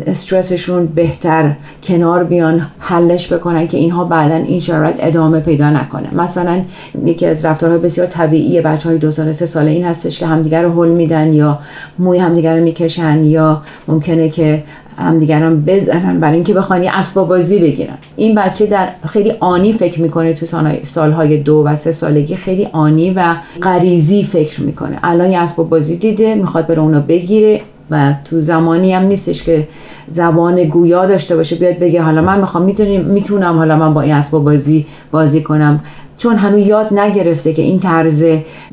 استرسشون 0.07 0.87
بهتر 0.87 1.57
کنار 1.83 2.25
بیان 2.25 2.67
حلش 2.79 3.33
بکنن 3.33 3.67
که 3.67 3.77
اینها 3.77 4.05
بعدا 4.05 4.35
این 4.35 4.61
شرارت 4.61 4.95
ادامه 4.99 5.41
پیدا 5.41 5.71
نکنه. 5.71 6.15
مثلا 6.15 6.61
یکی 7.05 7.27
از 7.27 7.45
رفتارهای 7.45 7.81
بسیار 7.81 8.07
طبیعی 8.07 8.61
بچه 8.61 8.89
های 8.89 8.99
دو 8.99 9.11
ساله 9.11 9.33
سه 9.33 9.47
ساله 9.47 9.71
این 9.71 9.85
هستش 9.85 10.19
که 10.19 10.27
همدیگر 10.27 10.63
رو 10.63 10.83
حل 10.83 10.89
میدن 10.89 11.33
یا 11.33 11.59
موی 11.99 12.19
همدیگر 12.19 12.57
رو 12.57 12.63
می‌کشن 12.63 13.25
یا 13.25 13.63
ممکنه 13.89 14.29
که 14.29 14.63
همدیگران 14.99 15.61
بزنن 15.61 16.21
برای 16.21 16.35
اینکه 16.35 16.55
بخوان 16.55 16.83
یه 16.83 16.91
اسباب 16.99 17.29
بازی 17.29 17.59
بگیرن. 17.59 17.99
این 18.17 18.35
بچه 18.35 18.67
در 18.67 18.89
خیلی 19.07 19.33
آنی 19.41 19.73
فکر 19.73 20.01
می‌کنه 20.01 20.33
تو 20.33 20.47
سالهای 20.83 21.39
دو 21.39 21.63
و 21.67 21.77
سه 21.77 21.93
سالگی 21.93 22.37
خیلی 22.37 22.69
آنی 22.73 23.11
و 23.11 23.37
غریزی 23.63 24.25
فکر 24.25 24.63
می‌کنه. 24.63 24.99
الان 25.03 25.31
یه 25.31 25.39
اسباب 25.39 25.69
بازی 25.69 25.97
دیده 25.97 26.35
می‌خواد 26.35 26.67
بره 26.67 26.81
اونو 26.81 27.01
بگیره 27.01 27.61
و 27.91 28.15
تو 28.31 28.41
زمانی 28.41 28.93
هم 28.93 29.03
نیستش 29.03 29.43
که 29.43 29.69
زبان 30.09 30.65
گویا 30.65 31.07
داشته 31.07 31.37
باشه 31.37 31.57
بیاد 31.57 31.79
بگه 31.79 32.03
حالا 32.03 32.23
من 32.23 32.41
می‌خوام 32.41 32.65
می‌تونم 33.07 33.57
حالا 33.57 33.77
من 33.77 33.95
با 33.95 34.01
این 34.01 34.15
اسباب 34.15 34.45
بازی 34.45 34.87
بازی 35.11 35.43
کنم. 35.43 35.81
چون 36.19 36.37
هنوز 36.37 36.67
یاد 36.67 36.99
نگرفته 36.99 37.53
که 37.53 37.63
این 37.63 37.81
طرز 37.81 38.25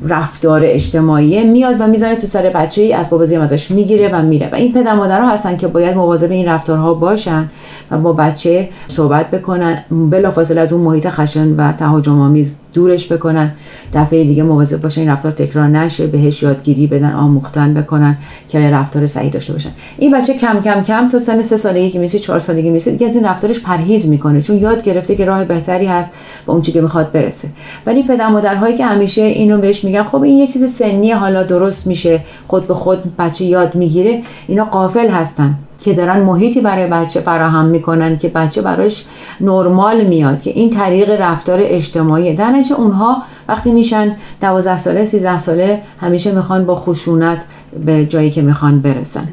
رفتار 0.08 0.60
اجتماعی 0.64 1.44
میاد 1.44 1.80
و 1.80 1.86
می‌زنه 1.86 2.16
تو 2.16 2.26
سر 2.26 2.50
بچه 2.50 2.82
ای 2.82 2.92
از 2.92 3.10
بازی 3.10 3.36
ازش 3.36 3.70
می‌گیره 3.70 4.08
و 4.12 4.22
میره. 4.22 4.48
و 4.52 4.54
این 4.54 4.72
پدر 4.72 4.94
مادرها 4.94 5.28
هستن 5.28 5.56
که 5.56 5.68
باید 5.68 5.96
مواظب 5.96 6.30
این 6.30 6.48
رفتارها 6.48 6.94
باشن 6.94 7.50
و 7.90 7.98
با 7.98 8.12
بچه 8.12 8.68
صحبت 8.86 9.30
بکنن 9.30 9.84
بلافاصله 9.90 10.60
از 10.60 10.72
اون 10.72 10.84
محیط 10.84 11.08
خشن 11.08 11.56
و 11.56 11.72
تهاجم 11.72 12.20
آمیز 12.20 12.52
دورش 12.76 13.12
بکنن. 13.12 13.52
دفعه 13.92 14.24
دیگه 14.24 14.42
مواظب 14.42 14.82
باشن 14.82 15.00
این 15.00 15.10
رفتار 15.10 15.32
تکرار 15.32 15.68
نشه 15.68 16.06
بهش 16.06 16.42
یادگیری 16.42 16.86
بدن 16.86 17.12
آموختن 17.12 17.74
بکنن 17.74 18.18
که 18.48 18.70
رفتار 18.70 19.06
صحیح 19.06 19.30
داشته 19.30 19.52
باشن. 19.52 19.70
این 19.98 20.18
بچه 20.18 20.34
کم 20.34 20.60
کم 20.60 20.82
کم 20.82 21.08
تا 21.08 21.18
سن 21.18 21.42
سه 21.42 21.56
سالگی 21.56 21.90
که 21.90 21.98
میشه 21.98 22.18
چهار 22.18 22.38
سالگی 22.38 22.70
میشه 22.70 22.90
دیگه 22.90 23.08
از 23.08 23.16
این 23.16 23.24
رفتارش 23.24 23.60
پرهیز 23.60 24.08
می‌کنه. 24.08 24.42
چون 24.42 24.58
یاد 24.58 24.82
گرفته 24.82 25.14
که 25.14 25.24
راه 25.24 25.44
بهتری 25.44 25.86
هست 25.86 26.10
با 26.46 26.52
اون 26.52 26.62
چی 26.62 26.72
که 26.72 26.80
می‌خواد 26.80 27.12
برسه. 27.12 27.48
ولی 27.86 28.02
پدر 28.02 28.28
مادرهایی 28.28 28.74
که 28.74 28.86
همیشه 28.86 29.22
اینو 29.22 29.58
بهش 29.58 29.84
میگن 29.84 30.02
خب 30.02 30.22
این 30.22 30.38
یه 30.38 30.46
چیز 30.46 30.72
سنی 30.72 31.12
حالا 31.12 31.42
درست 31.42 31.86
میشه 31.86 32.20
خود 32.48 32.68
به 32.68 32.74
خود 32.74 33.16
بچه 33.16 33.44
یاد 33.44 33.74
می‌گیره 33.74 34.22
اینا 34.46 34.64
قافل 34.64 35.08
هستن. 35.08 35.54
که 35.80 35.92
دارن 35.92 36.20
محیطی 36.20 36.60
برای 36.60 36.86
بچه 36.86 37.20
فراهم 37.20 37.64
می‌کنن 37.64 38.18
که 38.18 38.28
بچه 38.28 38.62
براش 38.62 39.04
نرمال 39.40 40.04
میاد 40.04 40.42
که 40.42 40.50
این 40.50 40.70
طریق 40.70 41.20
رفتار 41.20 41.58
اجتماعی. 41.62 42.34
در 42.34 42.50
نتیجه 42.50 42.74
اونها 42.74 43.22
وقتی 43.48 43.72
میشن 43.72 44.16
12 44.40 44.76
ساله 44.76 45.04
13 45.04 45.38
ساله 45.38 45.82
همیشه 46.00 46.32
می‌خوان 46.32 46.66
با 46.66 46.74
خشونت 46.74 47.44
به 47.86 48.06
جایی 48.06 48.30
که 48.30 48.42
می‌خوان 48.42 48.80
برسن. 48.80 49.28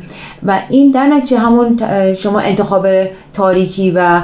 و 0.46 0.60
این 0.70 0.92
در 0.92 1.08
نتیجه 1.08 1.40
همون 1.40 1.80
شما 2.14 2.40
انتخاب 2.40 2.88
تاریکی 3.34 3.92
و 3.96 4.22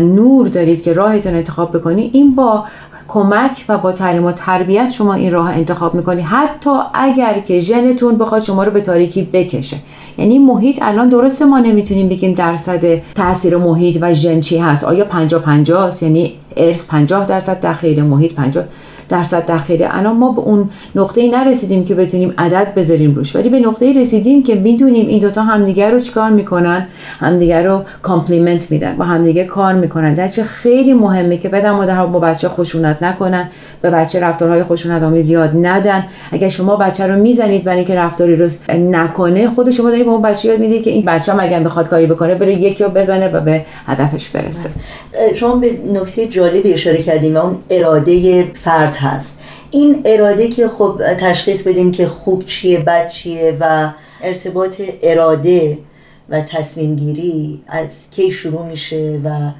نور 0.00 0.48
دارید 0.48 0.82
که 0.82 0.92
راهتون 0.92 1.34
انتخاب 1.34 1.76
بکنی. 1.76 2.10
این 2.12 2.34
با 2.34 2.64
کمک 3.08 3.64
و 3.68 3.78
با 3.78 3.92
تعلیم 3.92 4.24
و 4.24 4.32
تربیت 4.32 4.90
شما 4.90 5.14
این 5.14 5.32
راه 5.32 5.50
انتخاب 5.50 5.94
می‌کنی. 5.94 6.22
حتی 6.22 6.70
اگر 6.94 7.38
که 7.38 7.60
ژنتون 7.60 8.18
بخواد 8.18 8.42
شما 8.42 8.64
رو 8.64 8.70
به 8.70 8.80
تاریکی 8.80 9.22
بکشه. 9.22 9.76
یعنی 10.18 10.38
محیط 10.38 10.78
الان 10.82 11.08
درسته 11.08 11.44
ما 11.44 11.58
نمی‌تونیم 11.58 12.08
بگیم 12.08 12.32
درصد 12.32 12.98
تاثیر 13.14 13.56
محیط 13.56 13.98
و 14.00 14.12
ژن 14.12 14.40
چی 14.40 14.58
هست. 14.58 14.84
آیا 14.84 15.04
50 15.04 15.42
50 15.42 16.02
یعنی 16.02 16.34
ارث 16.56 16.86
50 16.86 17.24
درصد 17.24 17.60
داخل 17.60 18.02
محیط 18.02 18.34
50 18.34 18.64
درصد 19.08 19.46
داخلی 19.46 19.84
الان 19.84 20.16
ما 20.16 20.32
به 20.32 20.40
اون 20.40 20.70
نقطه 20.94 21.20
ای 21.20 21.30
نرسیدیم 21.30 21.84
که 21.84 21.94
بتونیم 21.94 22.34
عدد 22.38 22.74
بذاریم 22.74 23.14
روش. 23.14 23.36
ولی 23.36 23.48
به 23.48 23.60
نقطه 23.60 23.86
ای 23.86 23.92
رسیدیم 23.92 24.42
که 24.42 24.54
می‌دونیم 24.54 25.06
این 25.06 25.20
دوتا 25.20 25.42
همدیگر 25.42 25.90
رو 25.90 26.00
چیکار 26.00 26.30
می‌کنن؟ 26.30 26.86
همدیگر 27.20 27.62
رو 27.62 27.82
complement 28.02 28.70
میدن. 28.70 28.96
با 28.96 29.04
همدیگه 29.04 29.44
کار 29.44 29.74
می‌کنن. 29.74 30.14
در 30.14 30.28
نتیجه 30.28 30.44
خیلی 30.44 30.92
مهمه 30.92 31.36
که 31.36 31.48
پدر 31.48 31.70
مادرها 31.70 32.06
با 32.06 32.18
بچه 32.18 32.48
خشونت 32.48 33.02
نکنن. 33.02 33.48
به 33.82 33.90
بچه 33.90 34.20
رفتارهای 34.20 34.62
خشونت 34.62 35.02
آمیز 35.02 35.26
زیاد 35.26 35.50
ندن. 35.54 36.04
اگر 36.32 36.48
شما 36.48 36.76
بچه 36.76 37.06
رو 37.06 37.22
می‌زنید 37.22 37.64
برای 37.64 37.78
اینکه 37.78 37.94
رفتاری 37.94 38.36
رو 38.36 38.48
نکنه 38.78 39.48
خود 39.54 39.70
شما 39.70 39.90
دارید 39.90 40.04
به 40.04 40.10
اون 40.10 40.22
بچه 40.22 40.48
یاد 40.48 40.58
می‌دید 40.58 40.82
که 40.82 40.90
این 40.90 41.04
بچه 41.04 41.32
هم 41.32 41.40
اگر 41.40 41.60
بخواد 41.60 41.88
کاری 41.88 42.06
بکنه 42.06 42.34
بره 42.34 42.54
یکی 42.54 42.84
رو 42.84 42.90
بزنه 42.90 43.28
و 43.28 43.40
به 43.40 43.64
هدفش 43.86 44.28
برسه. 44.28 44.70
شما 45.34 45.56
به 45.56 45.70
نکته 45.92 46.26
جالبی 46.26 46.72
اشاره 46.72 47.02
کردیم 47.02 47.34
و 47.34 47.38
اون 47.38 47.56
اراده 47.70 48.44
فرد 48.52 48.97
هست. 48.98 49.38
این 49.70 50.02
اراده 50.04 50.48
که 50.48 50.68
خب 50.68 51.00
تشخیص 51.18 51.66
بدیم 51.66 51.90
که 51.90 52.06
خوب 52.06 52.44
چیه 52.44 52.78
بد 52.78 53.08
چیه 53.08 53.56
و 53.60 53.90
ارتباط 54.22 54.80
اراده 55.02 55.78
و 56.28 56.40
تصمیم 56.40 56.96
گیری 56.96 57.62
از 57.68 58.06
کی 58.10 58.30
شروع 58.30 58.66
میشه 58.66 59.20
و 59.24 59.50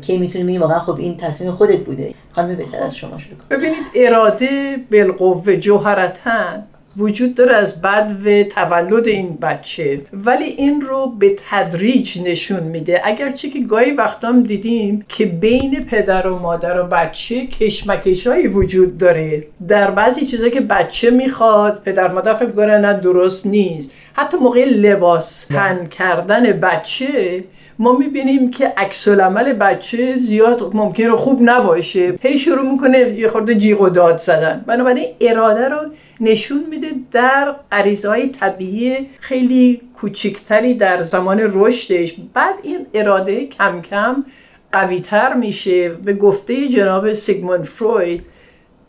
کی 0.00 0.18
می‌تونیم 0.18 0.46
بگیم 0.46 0.60
واقعا 0.60 0.80
خب 0.80 0.98
این 0.98 1.16
تصمیم 1.16 1.50
خودت 1.50 1.78
بوده. 1.78 2.14
خانم 2.30 2.54
بهتر 2.56 2.82
از 2.82 2.96
شما 2.96 3.18
شروع 3.18 3.36
ببینید 3.50 3.84
اراده 3.94 4.76
بالقوه 4.90 5.56
جوهرتن 5.56 6.64
وجود 6.96 7.34
داره 7.34 7.56
از 7.56 7.82
بعد 7.82 8.26
و 8.26 8.42
تولد 8.42 9.06
این 9.06 9.38
بچه. 9.42 10.00
ولی 10.12 10.44
این 10.44 10.80
رو 10.80 11.06
به 11.18 11.36
تدریج 11.50 12.18
نشون 12.24 12.62
میده. 12.62 13.00
اگرچه 13.04 13.50
که 13.50 13.60
گاهی 13.60 13.90
وقتام 13.90 14.42
دیدیم 14.42 15.04
که 15.08 15.26
بین 15.26 15.84
پدر 15.84 16.26
و 16.26 16.38
مادر 16.38 16.80
و 16.80 16.86
بچه 16.86 17.46
کشمکش 17.46 18.26
هایی 18.26 18.46
وجود 18.46 18.98
داره. 18.98 19.44
در 19.68 19.90
بعضی 19.90 20.26
چیزا 20.26 20.48
که 20.48 20.60
بچه 20.60 21.10
می‌خواد 21.10 21.82
پدر 21.84 22.12
مادر 22.12 22.34
فکر 22.34 22.50
کنه 22.50 22.78
نه 22.78 23.00
درست 23.00 23.46
نیست. 23.46 23.92
حتی 24.12 24.36
موقع 24.36 24.64
لباس 24.64 25.46
تن 25.46 25.86
کردن 25.86 26.52
بچه 26.52 27.44
ما 27.78 27.92
می‌بینیم 27.98 28.50
که 28.50 28.72
عکس 28.76 29.08
عمل 29.08 29.52
بچه 29.52 30.16
زیاد 30.16 30.70
ممکنه 30.74 31.10
خوب 31.10 31.38
نباشه. 31.42 32.18
هی 32.22 32.38
شروع 32.38 32.72
می‌کنه 32.72 32.98
یه 32.98 33.28
خورده 33.28 33.54
جیغ 33.54 33.80
و 33.80 33.88
داد 33.88 34.18
زدن. 34.18 34.64
بنابراین 34.66 35.06
اراده 35.20 35.68
رو 35.68 35.78
نشون 36.22 36.64
میده 36.70 36.88
در 37.12 37.54
غریزه 37.72 38.08
های 38.08 38.28
طبیعی 38.28 39.08
خیلی 39.20 39.80
کوچکتری 40.00 40.74
در 40.74 41.02
زمان 41.02 41.40
رشدش. 41.54 42.14
بعد 42.34 42.54
این 42.62 42.86
اراده 42.94 43.46
کم 43.46 43.82
کم 43.82 44.24
قویتر 44.72 45.34
میشه. 45.34 45.88
به 45.88 46.14
گفته 46.14 46.68
جناب 46.68 47.14
سیگموند 47.14 47.64
فروید 47.64 48.24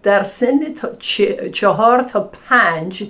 در 0.03 0.23
سن 0.23 0.59
تا 0.81 0.89
چهار 1.51 2.01
تا 2.01 2.29
پنج 2.49 3.03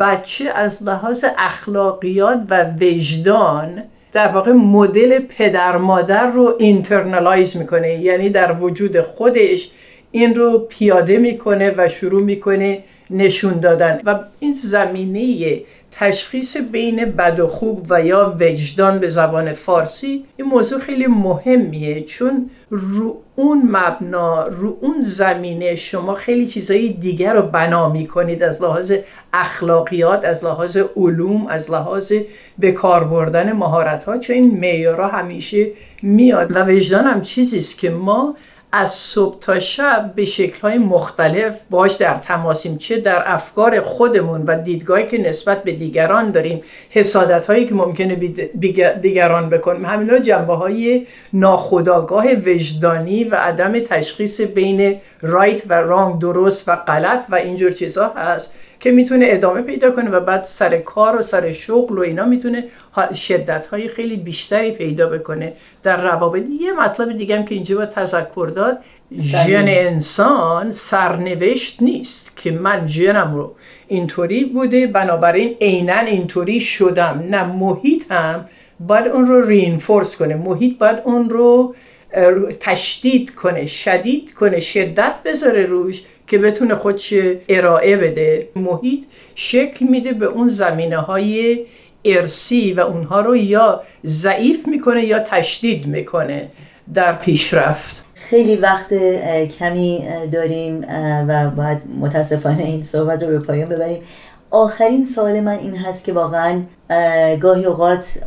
بچه 0.00 0.50
از 0.54 0.82
لحاظ 0.82 1.24
اخلاقیات 1.38 2.38
و 2.50 2.64
وجدان 2.80 3.82
در 4.12 4.28
واقع 4.28 4.52
مدل 4.52 5.18
پدر 5.18 5.76
مادر 5.76 6.30
رو 6.30 6.56
اینترنالایز 6.58 7.56
می‌کنه. 7.56 8.00
یعنی 8.00 8.30
در 8.30 8.52
وجود 8.60 9.00
خودش 9.00 9.70
این 10.10 10.34
رو 10.34 10.58
پیاده 10.58 11.18
می‌کنه 11.18 11.74
و 11.76 11.88
شروع 11.88 12.22
می‌کنه 12.22 12.82
نشون 13.10 13.60
دادن. 13.60 14.00
و 14.04 14.18
این 14.40 14.52
زمینه 14.52 15.60
تشخیص 15.92 16.56
بین 16.72 17.04
بد 17.04 17.40
و 17.40 17.46
خوب 17.46 17.86
و 17.90 18.04
یا 18.04 18.36
وجدان 18.40 18.98
به 18.98 19.10
زبان 19.10 19.52
فارسی 19.52 20.24
این 20.36 20.48
موضوع 20.48 20.78
خیلی 20.78 21.06
مهمیه 21.06 22.02
چون 22.04 22.50
رو 22.70 23.16
اون 23.36 23.62
مبنا 23.72 24.46
رو 24.46 24.76
اون 24.80 25.02
زمینه 25.02 25.74
شما 25.74 26.14
خیلی 26.14 26.46
چیزهای 26.46 26.88
دیگر 26.88 27.34
رو 27.34 27.42
بنا 27.42 27.88
می‌کنید 27.88 28.42
از 28.42 28.62
لحاظ 28.62 28.92
اخلاقیات 29.32 30.24
از 30.24 30.44
لحاظ 30.44 30.78
علوم 30.96 31.46
از 31.46 31.70
لحاظ 31.70 32.12
به 32.58 32.72
کار 32.72 33.04
بردن 33.04 33.52
مهارت 33.52 34.04
ها 34.04 34.18
چون 34.18 34.36
این 34.36 34.60
معیارها 34.60 35.08
همیشه 35.08 35.66
میاد. 36.02 36.56
و 36.56 36.64
وجدان 36.64 37.04
هم 37.04 37.22
چیزیست 37.22 37.78
که 37.78 37.90
ما 37.90 38.36
از 38.72 38.90
صبح 38.90 39.38
تا 39.40 39.60
شب 39.60 40.12
به 40.14 40.24
شکلهای 40.24 40.78
مختلف 40.78 41.58
باش 41.70 41.92
در 41.92 42.14
تماسیم 42.14 42.78
چه 42.78 43.00
در 43.00 43.22
افکار 43.26 43.80
خودمون 43.80 44.42
و 44.46 44.62
دیدگاهی 44.62 45.08
که 45.08 45.18
نسبت 45.18 45.64
به 45.64 45.72
دیگران 45.72 46.30
داریم 46.30 46.62
حسادت 46.90 47.46
هایی 47.46 47.66
که 47.66 47.74
ممکنه 47.74 48.14
دیگران 49.00 49.50
بکنیم. 49.50 49.84
همینا 49.84 50.18
جنبه 50.18 50.54
های 50.54 51.06
ناخداگاه 51.32 52.26
وجدانی 52.32 53.24
و 53.24 53.34
عدم 53.34 53.80
تشخیص 53.80 54.40
بین 54.40 55.00
رایت 55.22 55.62
و 55.68 55.74
رانگ 55.74 56.20
درست 56.20 56.68
و 56.68 56.76
غلط 56.76 57.24
و 57.28 57.34
اینجور 57.34 57.72
چیزها 57.72 58.12
هست. 58.16 58.54
که 58.80 58.90
می‌تونه 58.90 59.26
ادامه 59.28 59.62
پیدا 59.62 59.90
کنه 59.90 60.10
و 60.10 60.20
بعد 60.20 60.42
سر 60.42 60.78
کار 60.78 61.16
و 61.16 61.22
سر 61.22 61.52
شغل 61.52 61.98
و 61.98 62.00
اینا 62.00 62.24
می‌تونه 62.24 62.64
شدت 63.14 63.66
های 63.66 63.88
خیلی 63.88 64.16
بیشتری 64.16 64.70
پیدا 64.70 65.08
بکنه. 65.08 65.52
در 65.82 66.02
روابط 66.02 66.42
یه 66.60 66.72
مطلب 66.72 67.18
دیگه 67.18 67.38
هم 67.38 67.44
که 67.44 67.54
اینجا 67.54 67.76
باید 67.76 67.90
تذکر 67.90 68.52
داد 68.56 68.78
ژن 69.20 69.64
انسان 69.68 70.72
سرنوشت 70.72 71.82
نیست 71.82 72.36
که 72.36 72.50
من 72.50 72.88
ژنم 72.88 73.34
رو 73.34 73.54
اینطوری 73.88 74.44
بوده 74.44 74.86
بنابراین 74.86 75.56
عینا 75.60 75.98
اینطوری 75.98 76.60
شدم. 76.60 77.24
نه 77.30 77.44
محیط 77.44 78.12
هم 78.12 78.48
باید 78.80 79.06
اون 79.06 79.26
رو 79.26 79.46
رینفورس 79.46 80.16
کنه. 80.16 80.34
محیط 80.34 80.78
باید 80.78 80.98
اون 81.04 81.30
رو 81.30 81.74
تشدید 82.60 83.34
کنه 83.34 83.66
شدید 83.66 84.34
کنه 84.34 84.60
شدت 84.60 85.14
بذاره 85.24 85.66
روش 85.66 86.02
که 86.30 86.38
بتونه 86.38 86.74
خودش 86.74 87.14
ارائه 87.48 87.96
بده. 87.96 88.48
محیط 88.56 89.04
شکل 89.34 89.86
میده 89.86 90.12
به 90.12 90.26
اون 90.26 90.48
زمینه 90.48 90.98
های 90.98 91.60
ارسی 92.04 92.72
و 92.72 92.80
اونها 92.80 93.20
رو 93.20 93.36
یا 93.36 93.82
ضعیف 94.06 94.68
می‌کنه 94.68 95.04
یا 95.04 95.18
تشدید 95.18 95.86
می‌کنه 95.86 96.48
در 96.94 97.12
پیشرفت. 97.12 98.04
خیلی 98.14 98.56
وقت 98.56 98.94
کمی 99.58 100.04
داریم 100.32 100.86
و 101.28 101.50
باید 101.50 101.78
متاسفانه 102.00 102.62
این 102.62 102.82
صحبت 102.82 103.22
رو 103.22 103.28
به 103.28 103.38
پایان 103.38 103.68
ببریم. 103.68 104.02
آخرین 104.50 105.04
سوال 105.04 105.40
من 105.40 105.58
این 105.58 105.76
هست 105.76 106.04
که 106.04 106.12
واقعا 106.12 106.62
گاهی 107.40 107.64
اوقات 107.64 108.18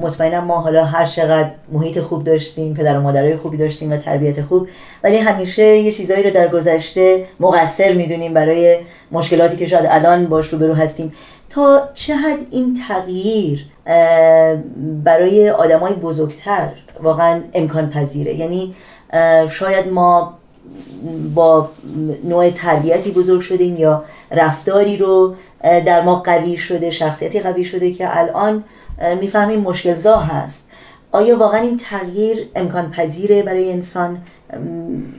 مطمئنم 0.00 0.44
ما 0.44 0.60
حالا 0.60 0.84
هر 0.84 1.06
چقدر 1.06 1.50
محیط 1.72 2.00
خوب 2.00 2.24
داشتیم 2.24 2.74
پدر 2.74 2.98
و 2.98 3.00
مادرای 3.00 3.36
خوبی 3.36 3.56
داشتیم 3.56 3.92
و 3.92 3.96
تربیت 3.96 4.42
خوب 4.42 4.68
ولی 5.04 5.16
همیشه 5.16 5.62
یه 5.62 5.92
چیزایی 5.92 6.22
رو 6.22 6.30
در 6.30 6.48
گذشته 6.48 7.24
مقصر 7.40 7.92
می‌دونیم 7.92 8.34
برای 8.34 8.78
مشکلاتی 9.12 9.56
که 9.56 9.66
شاید 9.66 9.86
الان 9.90 10.26
باش 10.26 10.48
رو 10.48 10.58
برو 10.58 10.74
هستیم. 10.74 11.12
تا 11.50 11.88
چه 11.94 12.16
حد 12.16 12.38
این 12.50 12.78
تغییر 12.88 13.66
برای 15.04 15.50
آدمای 15.50 15.92
بزرگتر 15.92 16.68
واقعا 17.02 17.40
امکان 17.54 17.90
پذیره 17.90 18.34
یعنی 18.34 18.74
شاید 19.48 19.88
ما 19.88 20.38
با 21.34 21.68
نوع 22.24 22.50
تربیتی 22.50 23.10
بزرگ 23.10 23.40
شدیم 23.40 23.76
یا 23.76 24.04
رفتاری 24.30 24.96
رو 24.96 25.34
در 25.62 26.02
ما 26.02 26.14
قوی 26.16 26.56
شده 26.56 26.90
شخصیتی 26.90 27.40
قوی 27.40 27.64
شده 27.64 27.90
که 27.92 28.18
الان 28.18 28.64
می‌فهمیم 29.20 29.60
مشکل 29.60 29.94
زا 29.94 30.16
هست. 30.16 30.62
آیا 31.12 31.38
واقعا 31.38 31.60
این 31.60 31.76
تغییر 31.76 32.48
امکان 32.56 32.90
پذیره 32.90 33.42
برای 33.42 33.72
انسان 33.72 34.18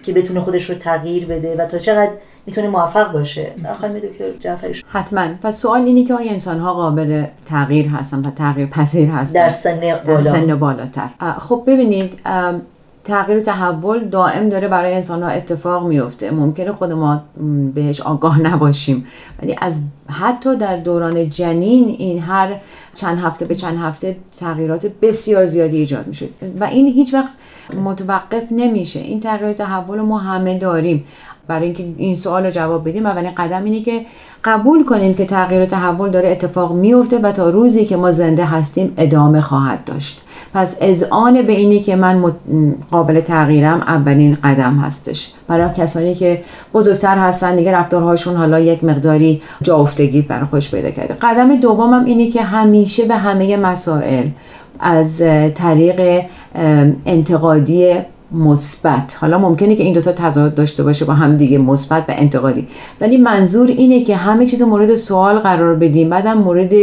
که 0.03 0.13
بتونه 0.13 0.41
خودش 0.41 0.69
رو 0.69 0.75
تغییر 0.75 1.25
بده 1.25 1.55
و 1.55 1.65
تا 1.65 1.77
چقدر 1.77 2.11
می‌تونه 2.45 2.67
موفق 2.67 3.11
باشه؟ 3.11 3.51
خانم 3.81 3.99
دکتر 3.99 4.31
جعفری 4.39 4.81
حتما. 4.87 5.29
پس 5.43 5.61
سوال 5.61 5.81
اینه 5.81 6.03
که 6.03 6.13
آیا 6.13 6.31
انسان 6.31 6.59
ها 6.59 6.73
قابل 6.73 7.25
تغییر 7.45 7.87
هستن 7.87 8.19
و 8.19 8.31
تغییر 8.31 8.67
پذیر 8.67 9.09
هستن؟ 9.09 9.39
در 9.39 9.49
سن 9.49 9.79
بالا 9.79 10.03
در 10.03 10.17
سن 10.17 10.55
بالاتر. 10.59 11.09
خب 11.39 11.63
ببینید 11.67 12.19
تغییر 13.07 13.37
و 13.37 13.41
تحول 13.41 14.05
دائم 14.05 14.49
داره 14.49 14.67
برای 14.67 14.93
انسان 14.93 15.23
ها 15.23 15.29
اتفاق 15.29 15.87
میفته. 15.87 16.31
ممکنه 16.31 16.71
خود 16.71 16.93
ما 16.93 17.21
بهش 17.73 18.01
آگاه 18.01 18.41
نباشیم. 18.41 19.05
ولی 19.41 19.55
از 19.61 19.81
حتی 20.09 20.55
در 20.55 20.77
دوران 20.77 21.29
جنین 21.29 21.95
این 21.99 22.19
هر 22.19 22.55
چند 22.93 23.19
هفته 23.19 23.45
به 23.45 23.55
چند 23.55 23.77
هفته 23.77 24.15
تغییرات 24.39 24.85
بسیار 25.01 25.45
زیادی 25.45 25.77
ایجاد 25.77 26.07
میشه. 26.07 26.27
و 26.59 26.63
این 26.63 26.87
هیچ 26.87 27.13
وقت 27.13 27.29
متوقف 27.83 28.43
نمیشه. 28.51 28.99
این 28.99 29.19
تغییر 29.19 29.53
تحول 29.53 30.01
ما 30.01 30.17
همه 30.17 30.57
داریم. 30.57 31.05
برای 31.47 31.65
اینکه 31.65 31.85
این 31.97 32.15
سوال 32.15 32.45
رو 32.45 32.51
جواب 32.51 32.89
بدیم 32.89 33.05
اولین 33.05 33.31
قدم 33.37 33.63
اینه 33.63 33.79
که 33.79 34.05
قبول 34.43 34.85
کنیم 34.85 35.13
که 35.13 35.25
تغییر 35.25 35.61
و 35.61 35.65
تحول 35.65 36.09
داره 36.09 36.29
اتفاق 36.29 36.73
میفته 36.73 37.19
و 37.19 37.31
تا 37.31 37.49
روزی 37.49 37.85
که 37.85 37.97
ما 37.97 38.11
زنده 38.11 38.45
هستیم 38.45 38.93
ادامه 38.97 39.41
خواهد 39.41 39.83
داشت. 39.83 40.21
پس 40.53 41.03
آن 41.09 41.41
به 41.41 41.53
اینی 41.53 41.79
که 41.79 41.95
من 41.95 42.33
قابل 42.91 43.19
تغییرم 43.19 43.81
اولین 43.81 44.37
قدم 44.43 44.77
هستش. 44.77 45.33
برای 45.47 45.69
کسانی 45.73 46.15
که 46.15 46.43
بزرگتر 46.73 47.17
هستن 47.17 47.55
دیگه 47.55 47.71
رفتارهاشون 47.71 48.35
حالا 48.35 48.59
یک 48.59 48.83
مقداری 48.83 49.41
جا 49.61 49.77
افتگی 49.77 50.21
برای 50.21 50.45
خوش 50.45 50.71
پیدا 50.71 50.89
کرده. 50.89 51.13
قدم 51.13 51.55
دومم 51.55 52.05
اینه 52.05 52.27
که 52.27 52.41
همیشه 52.41 53.05
به 53.05 53.15
همه 53.15 53.57
مسائل 53.57 54.27
از 54.79 55.21
طریق 55.55 56.25
انتقادی 57.05 57.97
مثبت. 58.31 59.17
حالا 59.21 59.37
ممکنه 59.37 59.75
که 59.75 59.83
این 59.83 59.93
دوتا 59.93 60.11
تضاد 60.11 60.55
داشته 60.55 60.83
باشه 60.83 61.05
با 61.05 61.13
هم 61.13 61.37
دیگه 61.37 61.57
مثبت 61.57 62.05
و 62.09 62.13
انتقادی. 62.15 62.67
ولی 63.01 63.17
منظور 63.17 63.67
اینه 63.67 64.03
که 64.03 64.15
همه 64.15 64.45
چیز 64.45 64.61
مورد 64.61 64.95
سوال 64.95 65.39
قرار 65.39 65.75
بدیم 65.75 66.09
بعدم 66.09 66.37
مورد 66.37 66.73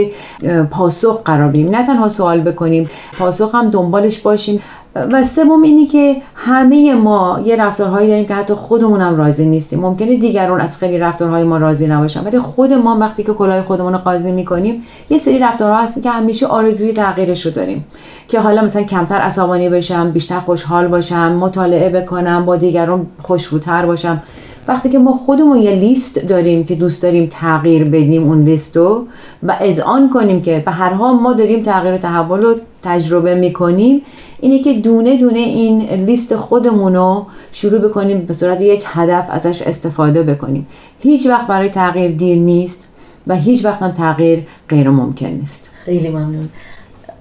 پاسخ 0.71 1.23
قرار 1.25 1.49
بدیم. 1.49 1.71
نه 1.71 1.87
تنها 1.87 2.09
سوال 2.09 2.41
بکنیم 2.41 2.89
پاسخ 3.19 3.55
هم 3.55 3.69
دنبالش 3.69 4.19
باشیم. 4.19 4.61
و 4.97 5.23
سوم 5.23 5.63
اینی 5.63 5.87
که 5.87 6.17
همه 6.35 6.95
ما 6.95 7.41
یه 7.45 7.57
رفتارهایی 7.57 8.09
داریم 8.09 8.27
که 8.27 8.35
حتی 8.35 8.55
خودمون 8.55 9.01
هم 9.01 9.17
راضی 9.17 9.47
نیستیم. 9.47 9.81
ممکنه 9.81 10.17
دیگران 10.17 10.61
از 10.61 10.79
خیلی 10.79 10.99
رفتارهای 10.99 11.45
ما 11.45 11.57
راضی 11.57 11.87
نباشن 11.87 12.25
ولی 12.25 12.39
خود 12.39 12.73
ما 12.73 12.99
وقتی 13.01 13.25
که 13.25 13.33
کلاه 13.33 13.63
خودمون 13.63 13.93
رو 13.93 13.99
قاضی 13.99 14.33
می‌کنیم 14.33 14.83
یه 15.11 15.19
سری 15.19 15.39
رفتارها 15.39 15.83
هست 15.83 16.03
که 16.03 16.11
همیشه 16.11 16.47
آرزوی 16.47 16.93
تغییرش 16.93 17.47
رو 17.47 17.53
داریم. 17.53 17.85
که 18.29 18.41
حالا 18.41 18.63
مثلا 18.63 18.83
کمتر 18.83 19.19
عصبانی 19.19 19.69
بشم 19.69 20.11
بیشتر 20.11 20.41
خوشحال 20.41 20.89
باشم 20.89 21.33
مطالعه 21.33 21.89
بکنم 21.89 22.45
با 22.45 22.57
دیگران 22.57 23.07
خوشبوتر 23.23 23.87
باشم. 23.87 24.23
وقتی 24.69 24.89
که 24.89 24.99
ما 24.99 25.13
خودمون 25.13 25.59
یه 25.59 25.71
لیست 25.71 26.19
داریم 26.19 26.65
که 26.65 26.75
دوست 26.75 27.03
داریم 27.03 27.27
تغییر 27.27 27.85
بدیم 27.85 28.25
اون 28.25 28.45
لیستو 28.45 29.07
و 29.43 29.57
اذعان 29.61 30.11
کنیم 30.11 30.43
که 30.43 30.63
به 30.67 30.71
هر 30.71 30.91
حال 30.91 31.15
ما 31.15 31.33
داریم 31.33 31.63
تغییر 31.63 31.95
و 31.95 31.97
تحول 31.97 32.43
رو 32.43 32.55
تجربه 32.83 33.35
می‌کنیم 33.35 34.03
اینه 34.45 34.59
که 34.59 34.73
دونه 34.73 35.17
دونه 35.17 35.39
این 35.39 35.83
لیست 35.91 36.37
خودمون 36.37 36.95
رو 36.95 37.27
شروع 37.53 37.79
بکنیم 37.79 38.19
به 38.19 38.35
صورت 38.35 38.61
یک 38.61 38.85
هدف 38.87 39.27
ازش 39.31 39.63
استفاده 39.63 40.23
بکنیم. 40.23 40.67
هیچ 41.01 41.27
وقت 41.27 41.47
برای 41.47 41.69
تغییر 41.69 42.11
دیر 42.11 42.39
نیست 42.39 42.89
و 43.27 43.37
هیچ 43.37 43.65
وقت 43.65 43.83
هم 43.83 43.93
تغییر 43.93 44.43
غیر 44.69 44.91
ممکن 44.91 45.27
نیست. 45.27 45.71
خیلی 45.85 46.09
ممنون. 46.09 46.49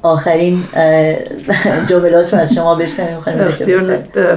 آخرین 0.01 0.63
جملات 1.89 2.33
رو 2.33 2.39
از 2.39 2.53
شما 2.53 2.75
بشنویم 2.75 3.19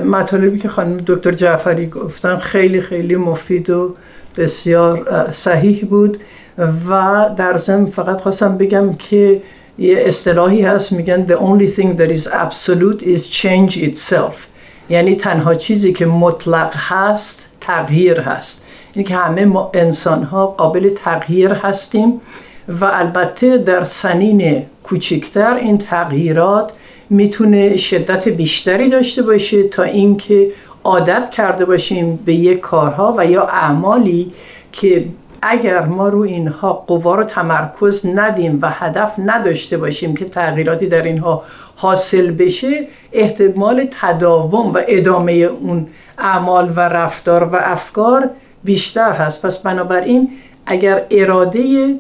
مطالبی 0.05 0.59
که 0.59 0.69
خانم 0.69 0.97
دکتر 1.07 1.33
جعفری 1.33 1.87
گفتن 1.87 2.37
خیلی 2.37 2.81
خیلی 2.81 3.17
مفید 3.17 3.71
و 3.71 3.95
بسیار 4.37 5.27
صحیح 5.33 5.85
بود 5.91 6.19
و 6.89 7.25
در 7.37 7.57
ضمن 7.57 7.87
فقط 7.87 8.21
خواستم 8.21 8.57
بگم 8.57 8.95
که 8.95 9.43
یه 9.79 9.97
اصطلاحی 9.99 10.63
هست 10.63 10.93
میگن 10.93 11.27
the 11.27 11.39
only 11.39 11.71
thing 11.77 11.99
that 11.99 12.17
is 12.19 12.29
absolute 12.33 13.03
is 13.03 13.27
change 13.43 13.77
itself. 13.77 14.37
یعنی 14.91 15.17
تنها 15.17 15.55
چیزی 15.55 15.93
که 15.93 16.07
مطلق 16.07 16.71
هست 16.75 17.49
تغییر 17.61 18.21
هست. 18.21 18.67
این 18.95 19.05
که 19.05 19.15
همه 19.15 19.45
ما 19.45 19.71
انسان 19.75 20.23
ها 20.23 20.47
قابل 20.47 20.89
تغییر 20.89 21.53
هستیم 21.53 22.21
و 22.69 22.85
البته 22.85 23.59
در 23.59 23.85
سنین 23.85 24.63
کوچکتر 24.83 25.55
این 25.55 25.79
تغییرات 25.79 26.73
می‌تونه 27.11 27.77
شدت 27.77 28.29
بیشتری 28.29 28.91
داشته 28.91 29.23
باشه 29.23 29.63
تا 29.63 29.83
اینکه 29.83 30.51
عادت 30.85 31.31
کرده 31.31 31.65
باشیم 31.65 32.19
به 32.25 32.35
یک 32.35 32.61
کارها 32.61 33.15
و 33.19 33.27
یا 33.27 33.43
اعمالی 33.43 34.33
که 34.73 35.05
اگر 35.49 35.85
ما 35.85 36.09
رو 36.09 36.21
اینها 36.21 36.73
قوا 36.73 37.15
رو 37.15 37.25
تمرکز 37.25 38.07
ندیم 38.07 38.59
و 38.63 38.71
هدف 38.71 39.15
نداشته 39.19 39.77
باشیم 39.77 40.17
که 40.17 40.25
تغییراتی 40.25 40.87
در 40.87 41.03
اینها 41.03 41.43
حاصل 41.77 42.31
بشه 42.31 42.87
احتمال 43.13 43.89
تداوم 44.01 44.73
و 44.75 44.81
ادامه 44.89 45.33
اون 45.33 45.87
اعمال 46.19 46.73
و 46.77 46.81
رفتار 46.81 47.45
و 47.45 47.57
افکار 47.57 48.31
بیشتر 48.65 49.13
هست. 49.13 49.47
پس 49.47 49.59
بنابراین 49.59 50.31
اگر 50.67 51.07
اراده 51.11 51.95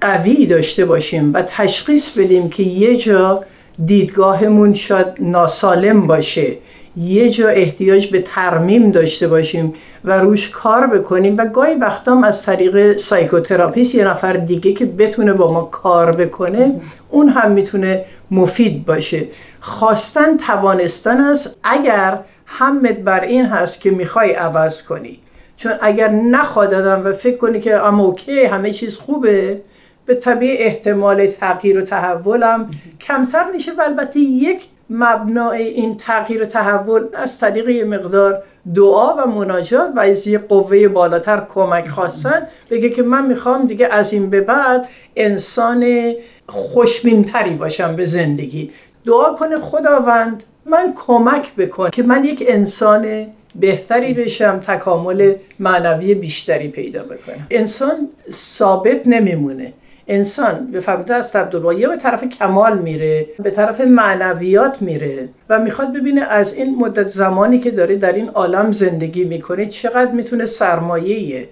قوی 0.00 0.46
داشته 0.46 0.84
باشیم 0.84 1.34
و 1.34 1.42
تشخیص 1.42 2.18
بدیم 2.18 2.50
که 2.50 2.62
یه 2.62 2.96
جا 2.96 3.44
دیدگاهمون 3.86 4.72
شاید 4.72 5.06
ناسالم 5.20 6.06
باشه 6.06 6.56
یه 6.96 7.30
جا 7.30 7.48
احتیاج 7.48 8.06
به 8.06 8.22
ترمیم 8.22 8.90
داشته 8.90 9.28
باشیم 9.28 9.74
و 10.04 10.20
روش 10.20 10.50
کار 10.50 10.86
بکنیم 10.86 11.36
و 11.38 11.46
گاهی 11.46 11.74
وقتام 11.74 12.24
از 12.24 12.46
طریق 12.46 12.96
psychotherapist 12.96 13.94
یه 13.94 14.08
نفر 14.08 14.32
دیگه 14.32 14.72
که 14.72 14.86
بتونه 14.86 15.32
با 15.32 15.52
ما 15.52 15.62
کار 15.62 16.12
بکنه 16.12 16.80
اون 17.10 17.28
هم 17.28 17.50
می‌تونه 17.50 18.04
مفید 18.30 18.86
باشه. 18.86 19.26
خواستن 19.60 20.36
توانستن 20.36 21.20
است. 21.20 21.58
اگر 21.64 22.18
همت 22.46 22.98
بر 22.98 23.20
این 23.20 23.46
هست 23.46 23.80
که 23.80 23.90
می‌خوای 23.90 24.32
عوض 24.32 24.82
کنی. 24.82 25.18
چون 25.56 25.72
اگر 25.82 26.08
نخواد 26.08 26.72
و 26.72 27.12
فکر 27.12 27.36
کنی 27.36 27.60
که 27.60 27.76
اما 27.76 28.04
اوکی 28.04 28.44
همه 28.44 28.70
چیز 28.70 28.96
خوبه 28.96 29.60
به 30.06 30.14
طبیع 30.14 30.56
احتمال 30.60 31.26
تغییر 31.26 31.78
و 31.78 31.82
تحولم 31.82 32.70
کمتر 33.00 33.44
میشه 33.52 33.72
و 33.78 33.80
البته 33.80 34.18
یک 34.20 34.62
مبنای 34.90 35.62
این 35.62 35.96
تغییر 35.96 36.42
و 36.42 36.46
تحول 36.46 37.02
از 37.14 37.38
طریق 37.38 37.86
مقدار 37.86 38.42
دعا 38.74 39.14
و 39.16 39.26
مناجات 39.26 39.90
و 39.96 40.00
از 40.00 40.26
یه 40.26 40.38
قوه 40.38 40.88
بالاتر 40.88 41.42
کمک 41.48 41.88
خواستن. 41.88 42.46
بگه 42.70 42.90
که 42.90 43.02
من 43.02 43.26
می‌خوام 43.26 43.66
دیگه 43.66 43.88
از 43.92 44.12
این 44.12 44.30
به 44.30 44.40
بعد 44.40 44.88
انسان 45.16 46.12
خوشبینتری 46.48 47.54
باشم 47.54 47.96
به 47.96 48.04
زندگی. 48.04 48.70
دعا 49.06 49.34
کنه 49.34 49.56
خداوند 49.56 50.42
من 50.66 50.92
کمک 51.06 51.54
بکن 51.54 51.90
که 51.90 52.02
من 52.02 52.24
یک 52.24 52.44
انسان 52.48 53.26
بهتری 53.54 54.14
بشم 54.14 54.60
تکامل 54.60 55.34
معنوی 55.58 56.14
بیشتری 56.14 56.68
پیدا 56.68 57.02
بکنم. 57.02 57.46
انسان 57.50 58.08
ثابت 58.32 59.06
نمیمونه. 59.06 59.72
انسان 60.08 60.70
به 60.72 60.80
فرمود 60.80 61.12
از 61.12 61.36
عبدالله 61.36 61.88
به 61.88 61.96
طرف 61.96 62.24
کمال 62.24 62.78
میره 62.78 63.26
به 63.42 63.50
طرف 63.50 63.80
معنویات 63.80 64.82
میره 64.82 65.28
و 65.48 65.58
می‌خواد 65.58 65.92
ببینه 65.92 66.20
از 66.20 66.54
این 66.54 66.78
مدت 66.78 67.08
زمانی 67.08 67.58
که 67.58 67.70
داره 67.70 67.96
در 67.96 68.12
این 68.12 68.28
عالم 68.28 68.72
زندگی 68.72 69.24
می‌کنه 69.24 69.66
چقدر 69.66 70.10
می‌تونه 70.10 70.46
سرمایه 70.46 71.48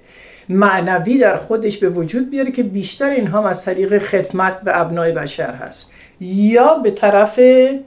معنوی 0.48 1.18
در 1.18 1.36
خودش 1.36 1.78
به 1.78 1.88
وجود 1.88 2.30
بیاره 2.30 2.50
که 2.50 2.62
بیشتر 2.62 3.10
اینها 3.10 3.48
از 3.48 3.64
طریق 3.64 3.98
خدمت 3.98 4.60
به 4.60 4.80
ابنای 4.80 5.12
بشر 5.12 5.54
هست. 5.54 5.92
یا 6.20 6.74
به 6.74 6.90
طرف 6.90 7.40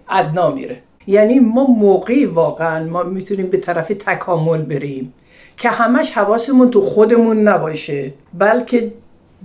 ادنا 0.09 0.51
میره. 0.51 0.77
یعنی 1.07 1.39
ما 1.39 1.67
موقعی 1.67 2.25
واقعا 2.25 2.85
ما 2.85 3.03
می‌تونیم 3.03 3.47
به 3.47 3.57
طرف 3.57 3.87
تکامل 3.87 4.61
بریم 4.61 5.13
که 5.57 5.69
همش 5.69 6.11
حواسمون 6.11 6.69
تو 6.69 6.81
خودمون 6.81 7.47
نباشه 7.47 8.13
بلکه 8.33 8.91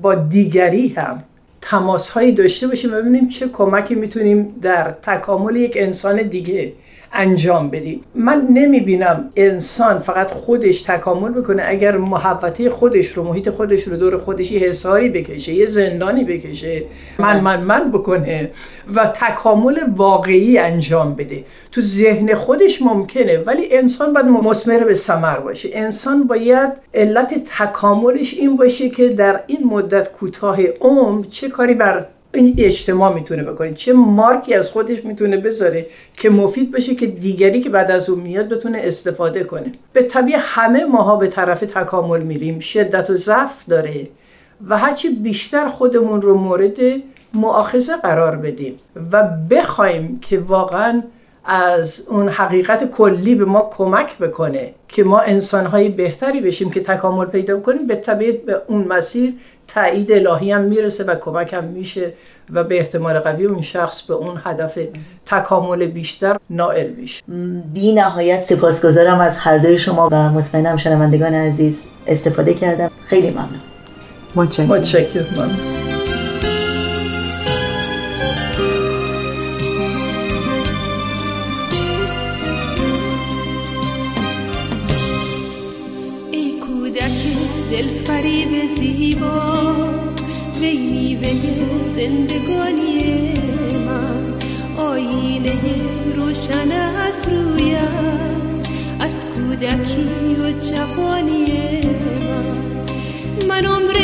با 0.02 0.14
دیگری 0.14 0.88
هم 0.88 1.22
تماس 1.60 2.10
هایی 2.10 2.32
داشته 2.32 2.66
باشیم 2.68 2.92
و 2.92 2.96
ببینیم 2.96 3.28
چه 3.28 3.48
کمکی 3.48 3.94
می‌تونیم 3.94 4.54
در 4.62 4.90
تکامل 4.90 5.56
یک 5.56 5.72
انسان 5.76 6.22
دیگه 6.22 6.72
انجام 7.12 7.70
بدیم 7.70 8.04
من 8.14 8.46
نمی 8.50 8.80
بینم 8.80 9.30
انسان 9.36 9.98
فقط 9.98 10.30
خودش 10.30 10.82
تکامل 10.82 11.30
بکنه 11.30 11.62
اگر 11.66 11.96
محبته 11.96 12.70
خودش 12.70 13.06
رو 13.06 13.24
محیط 13.24 13.50
خودش 13.50 13.82
رو 13.82 13.96
دور 13.96 14.18
خودش 14.18 14.52
یه 14.52 14.60
حساری 14.60 15.08
بکشه 15.08 15.52
یه 15.52 15.66
زندانی 15.66 16.24
بکشه 16.24 16.82
من 17.18 17.40
من 17.40 17.60
من 17.60 17.92
بکنه 17.92 18.50
و 18.94 19.06
تکامل 19.06 19.78
واقعی 19.96 20.58
انجام 20.58 21.14
بده. 21.14 21.44
تو 21.72 21.80
ذهن 21.80 22.34
خودش 22.34 22.82
ممکنه 22.82 23.38
ولی 23.38 23.76
انسان 23.76 24.12
باید 24.12 24.26
مسمر 24.26 24.84
به 24.84 24.94
ثمر 24.94 25.40
باشه. 25.40 25.68
انسان 25.72 26.24
باید 26.24 26.72
علت 26.94 27.44
تکاملش 27.58 28.34
این 28.34 28.56
باشه 28.56 28.88
که 28.88 29.08
در 29.08 29.40
این 29.46 29.66
مدت 29.66 30.12
کوتاه 30.12 30.58
عمر 30.80 31.24
چه 31.24 31.48
کاری 31.48 31.74
بر 31.74 32.06
این 32.32 32.54
اجتماع 32.58 33.14
می‌تونه 33.14 33.42
بکنه. 33.42 33.74
چه 33.74 33.92
مارکی 33.92 34.54
از 34.54 34.70
خودش 34.70 35.04
می‌تونه 35.04 35.36
بذاره 35.36 35.86
که 36.16 36.30
مفید 36.30 36.72
باشه 36.72 36.94
که 36.94 37.06
دیگری 37.06 37.60
که 37.60 37.70
بعد 37.70 37.90
از 37.90 38.10
اون 38.10 38.20
میاد 38.20 38.48
بتونه 38.48 38.78
استفاده 38.84 39.44
کنه. 39.44 39.72
به 39.92 40.02
طبیع 40.02 40.36
همه 40.38 40.84
ماها 40.84 41.16
به 41.16 41.26
طرف 41.26 41.60
تکامل 41.60 42.20
میریم. 42.22 42.60
شدت 42.60 43.10
و 43.10 43.16
ضعف 43.16 43.68
داره 43.68 44.08
و 44.68 44.78
هرچی 44.78 45.08
بیشتر 45.08 45.68
خودمون 45.68 46.22
رو 46.22 46.38
مورد 46.38 46.76
معاخذه 47.34 47.96
قرار 47.96 48.36
بدیم 48.36 48.76
و 49.12 49.28
بخوایم 49.50 50.18
که 50.22 50.38
واقعا 50.38 51.02
از 51.44 52.06
اون 52.08 52.28
حقیقت 52.28 52.90
کلی 52.90 53.34
به 53.34 53.44
ما 53.44 53.70
کمک 53.76 54.18
بکنه 54.18 54.74
که 54.88 55.04
ما 55.04 55.20
انسانهای 55.20 55.88
بهتری 55.88 56.40
بشیم 56.40 56.70
که 56.70 56.80
تکامل 56.80 57.26
پیدا 57.26 57.60
کنیم 57.60 57.86
به 57.86 57.96
طبیعت 57.96 58.36
به 58.36 58.62
اون 58.68 58.84
مسیر 58.84 59.34
تایید 59.68 60.12
الهی 60.12 60.52
هم 60.52 60.60
می‌رسه 60.60 61.04
و 61.04 61.14
کمک 61.14 61.54
هم 61.54 61.64
میشه 61.64 62.12
و 62.52 62.64
به 62.64 62.78
احتمال 62.78 63.18
قوی 63.18 63.44
اون 63.44 63.62
شخص 63.62 64.02
به 64.02 64.14
اون 64.14 64.40
هدف 64.44 64.78
تکامل 65.26 65.86
بیشتر 65.86 66.36
نائل 66.50 66.90
میشه. 66.90 67.22
بی 67.72 67.92
نهایت 67.92 68.40
سپاسگزارم 68.40 69.20
از 69.20 69.38
هر 69.38 69.58
دوی 69.58 69.78
شما 69.78 70.08
و 70.12 70.30
مطمئنم 70.30 70.76
شنوندگان 70.76 71.34
عزیز 71.34 71.82
استفاده 72.06 72.54
کردم. 72.54 72.90
خیلی 73.04 73.30
ممنون. 73.30 73.60
متشکرم. 74.36 74.66
متشکرم. 74.66 75.50
دل 87.70 87.88
فریب 87.88 88.66
زیبا 88.76 89.64
وی 90.60 90.76
میوه 90.76 91.32
زندگانی 91.96 93.32
من 93.86 94.34
آینه 94.76 95.58
روشن 96.16 96.72
از 97.08 97.28
رویت 97.28 98.66
از 99.00 99.26
کودکی 99.26 100.36
و 100.42 100.52
جوانی 100.52 101.46
من 102.28 103.46
من 103.48 103.66
عمر 103.66 103.96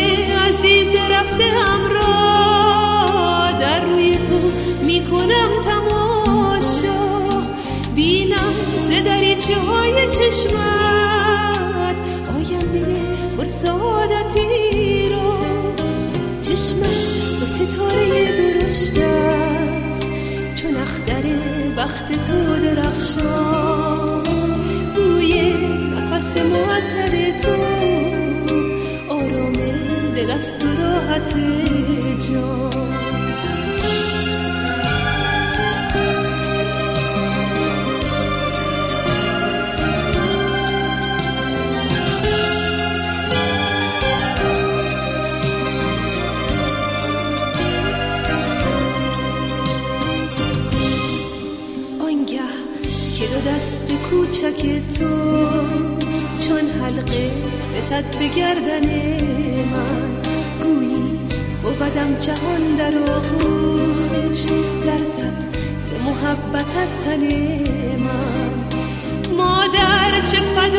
عزیز 0.48 0.96
رفته 1.10 1.44
را 1.90 3.50
در 3.60 3.84
روی 3.84 4.16
تو 4.16 4.40
می‌کنم 4.84 5.48
تماشا 5.64 7.06
بینم 7.94 8.52
ز 8.88 9.04
دریچه 9.04 9.54
های 9.54 10.08
آینده 10.08 11.75
پر 13.46 13.52
سعادتی 13.52 15.08
را 15.08 15.38
چشمت 16.42 17.40
با 17.40 17.46
ستاره 17.46 18.36
درشت 18.36 18.98
است. 18.98 20.06
چون 20.54 20.76
اختر 20.76 21.22
بخت 21.76 22.12
تو 22.12 22.58
درخشان 22.62 24.22
بوی 24.94 25.52
نفس 25.96 26.36
معطر 26.36 27.38
تو 27.38 27.54
آرام 29.08 29.52
دل 30.16 30.30
است 30.30 30.64
و 30.64 30.68
راحت 30.82 31.34
جان. 32.30 33.05
کوچک 54.26 54.62
تو 54.98 55.08
چون 56.42 56.70
حلقه 56.82 57.30
فتد 57.74 58.18
به 58.18 58.28
گردن 58.28 58.88
من. 59.72 60.22
گویی 60.62 61.20
بودم 61.62 62.16
جهان 62.20 62.76
در 62.78 62.94
آغوش 63.12 64.46
لرزد 64.86 65.56
ز 65.80 65.92
محبتت 66.06 67.04
تن 67.04 67.20
من. 68.04 68.56
مادر 69.36 70.20
چه 70.30 70.40
فدای 70.40 70.75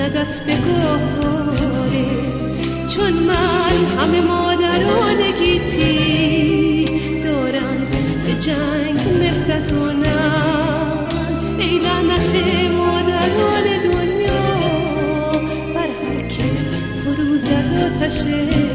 سندت 0.00 0.40
به 0.40 0.52
گهواره 0.52 2.06
چون 2.88 3.12
من 3.12 3.76
همه 3.98 4.20
مادران 4.20 5.30
گیتی 5.38 6.84
دارن 7.22 7.86
ز 8.24 8.44
جنگ 8.44 9.00
نفرت 9.22 9.72
و 9.72 9.92
نه 9.92 10.20
ای 11.58 11.78
لعنت 11.78 12.34
مادران 12.76 13.66
دنیا 13.84 14.50
بر 15.74 15.90
هر 16.02 16.28
که 16.28 16.42
فرو 17.04 17.36
زد 17.36 17.92
آتشه 18.02 18.69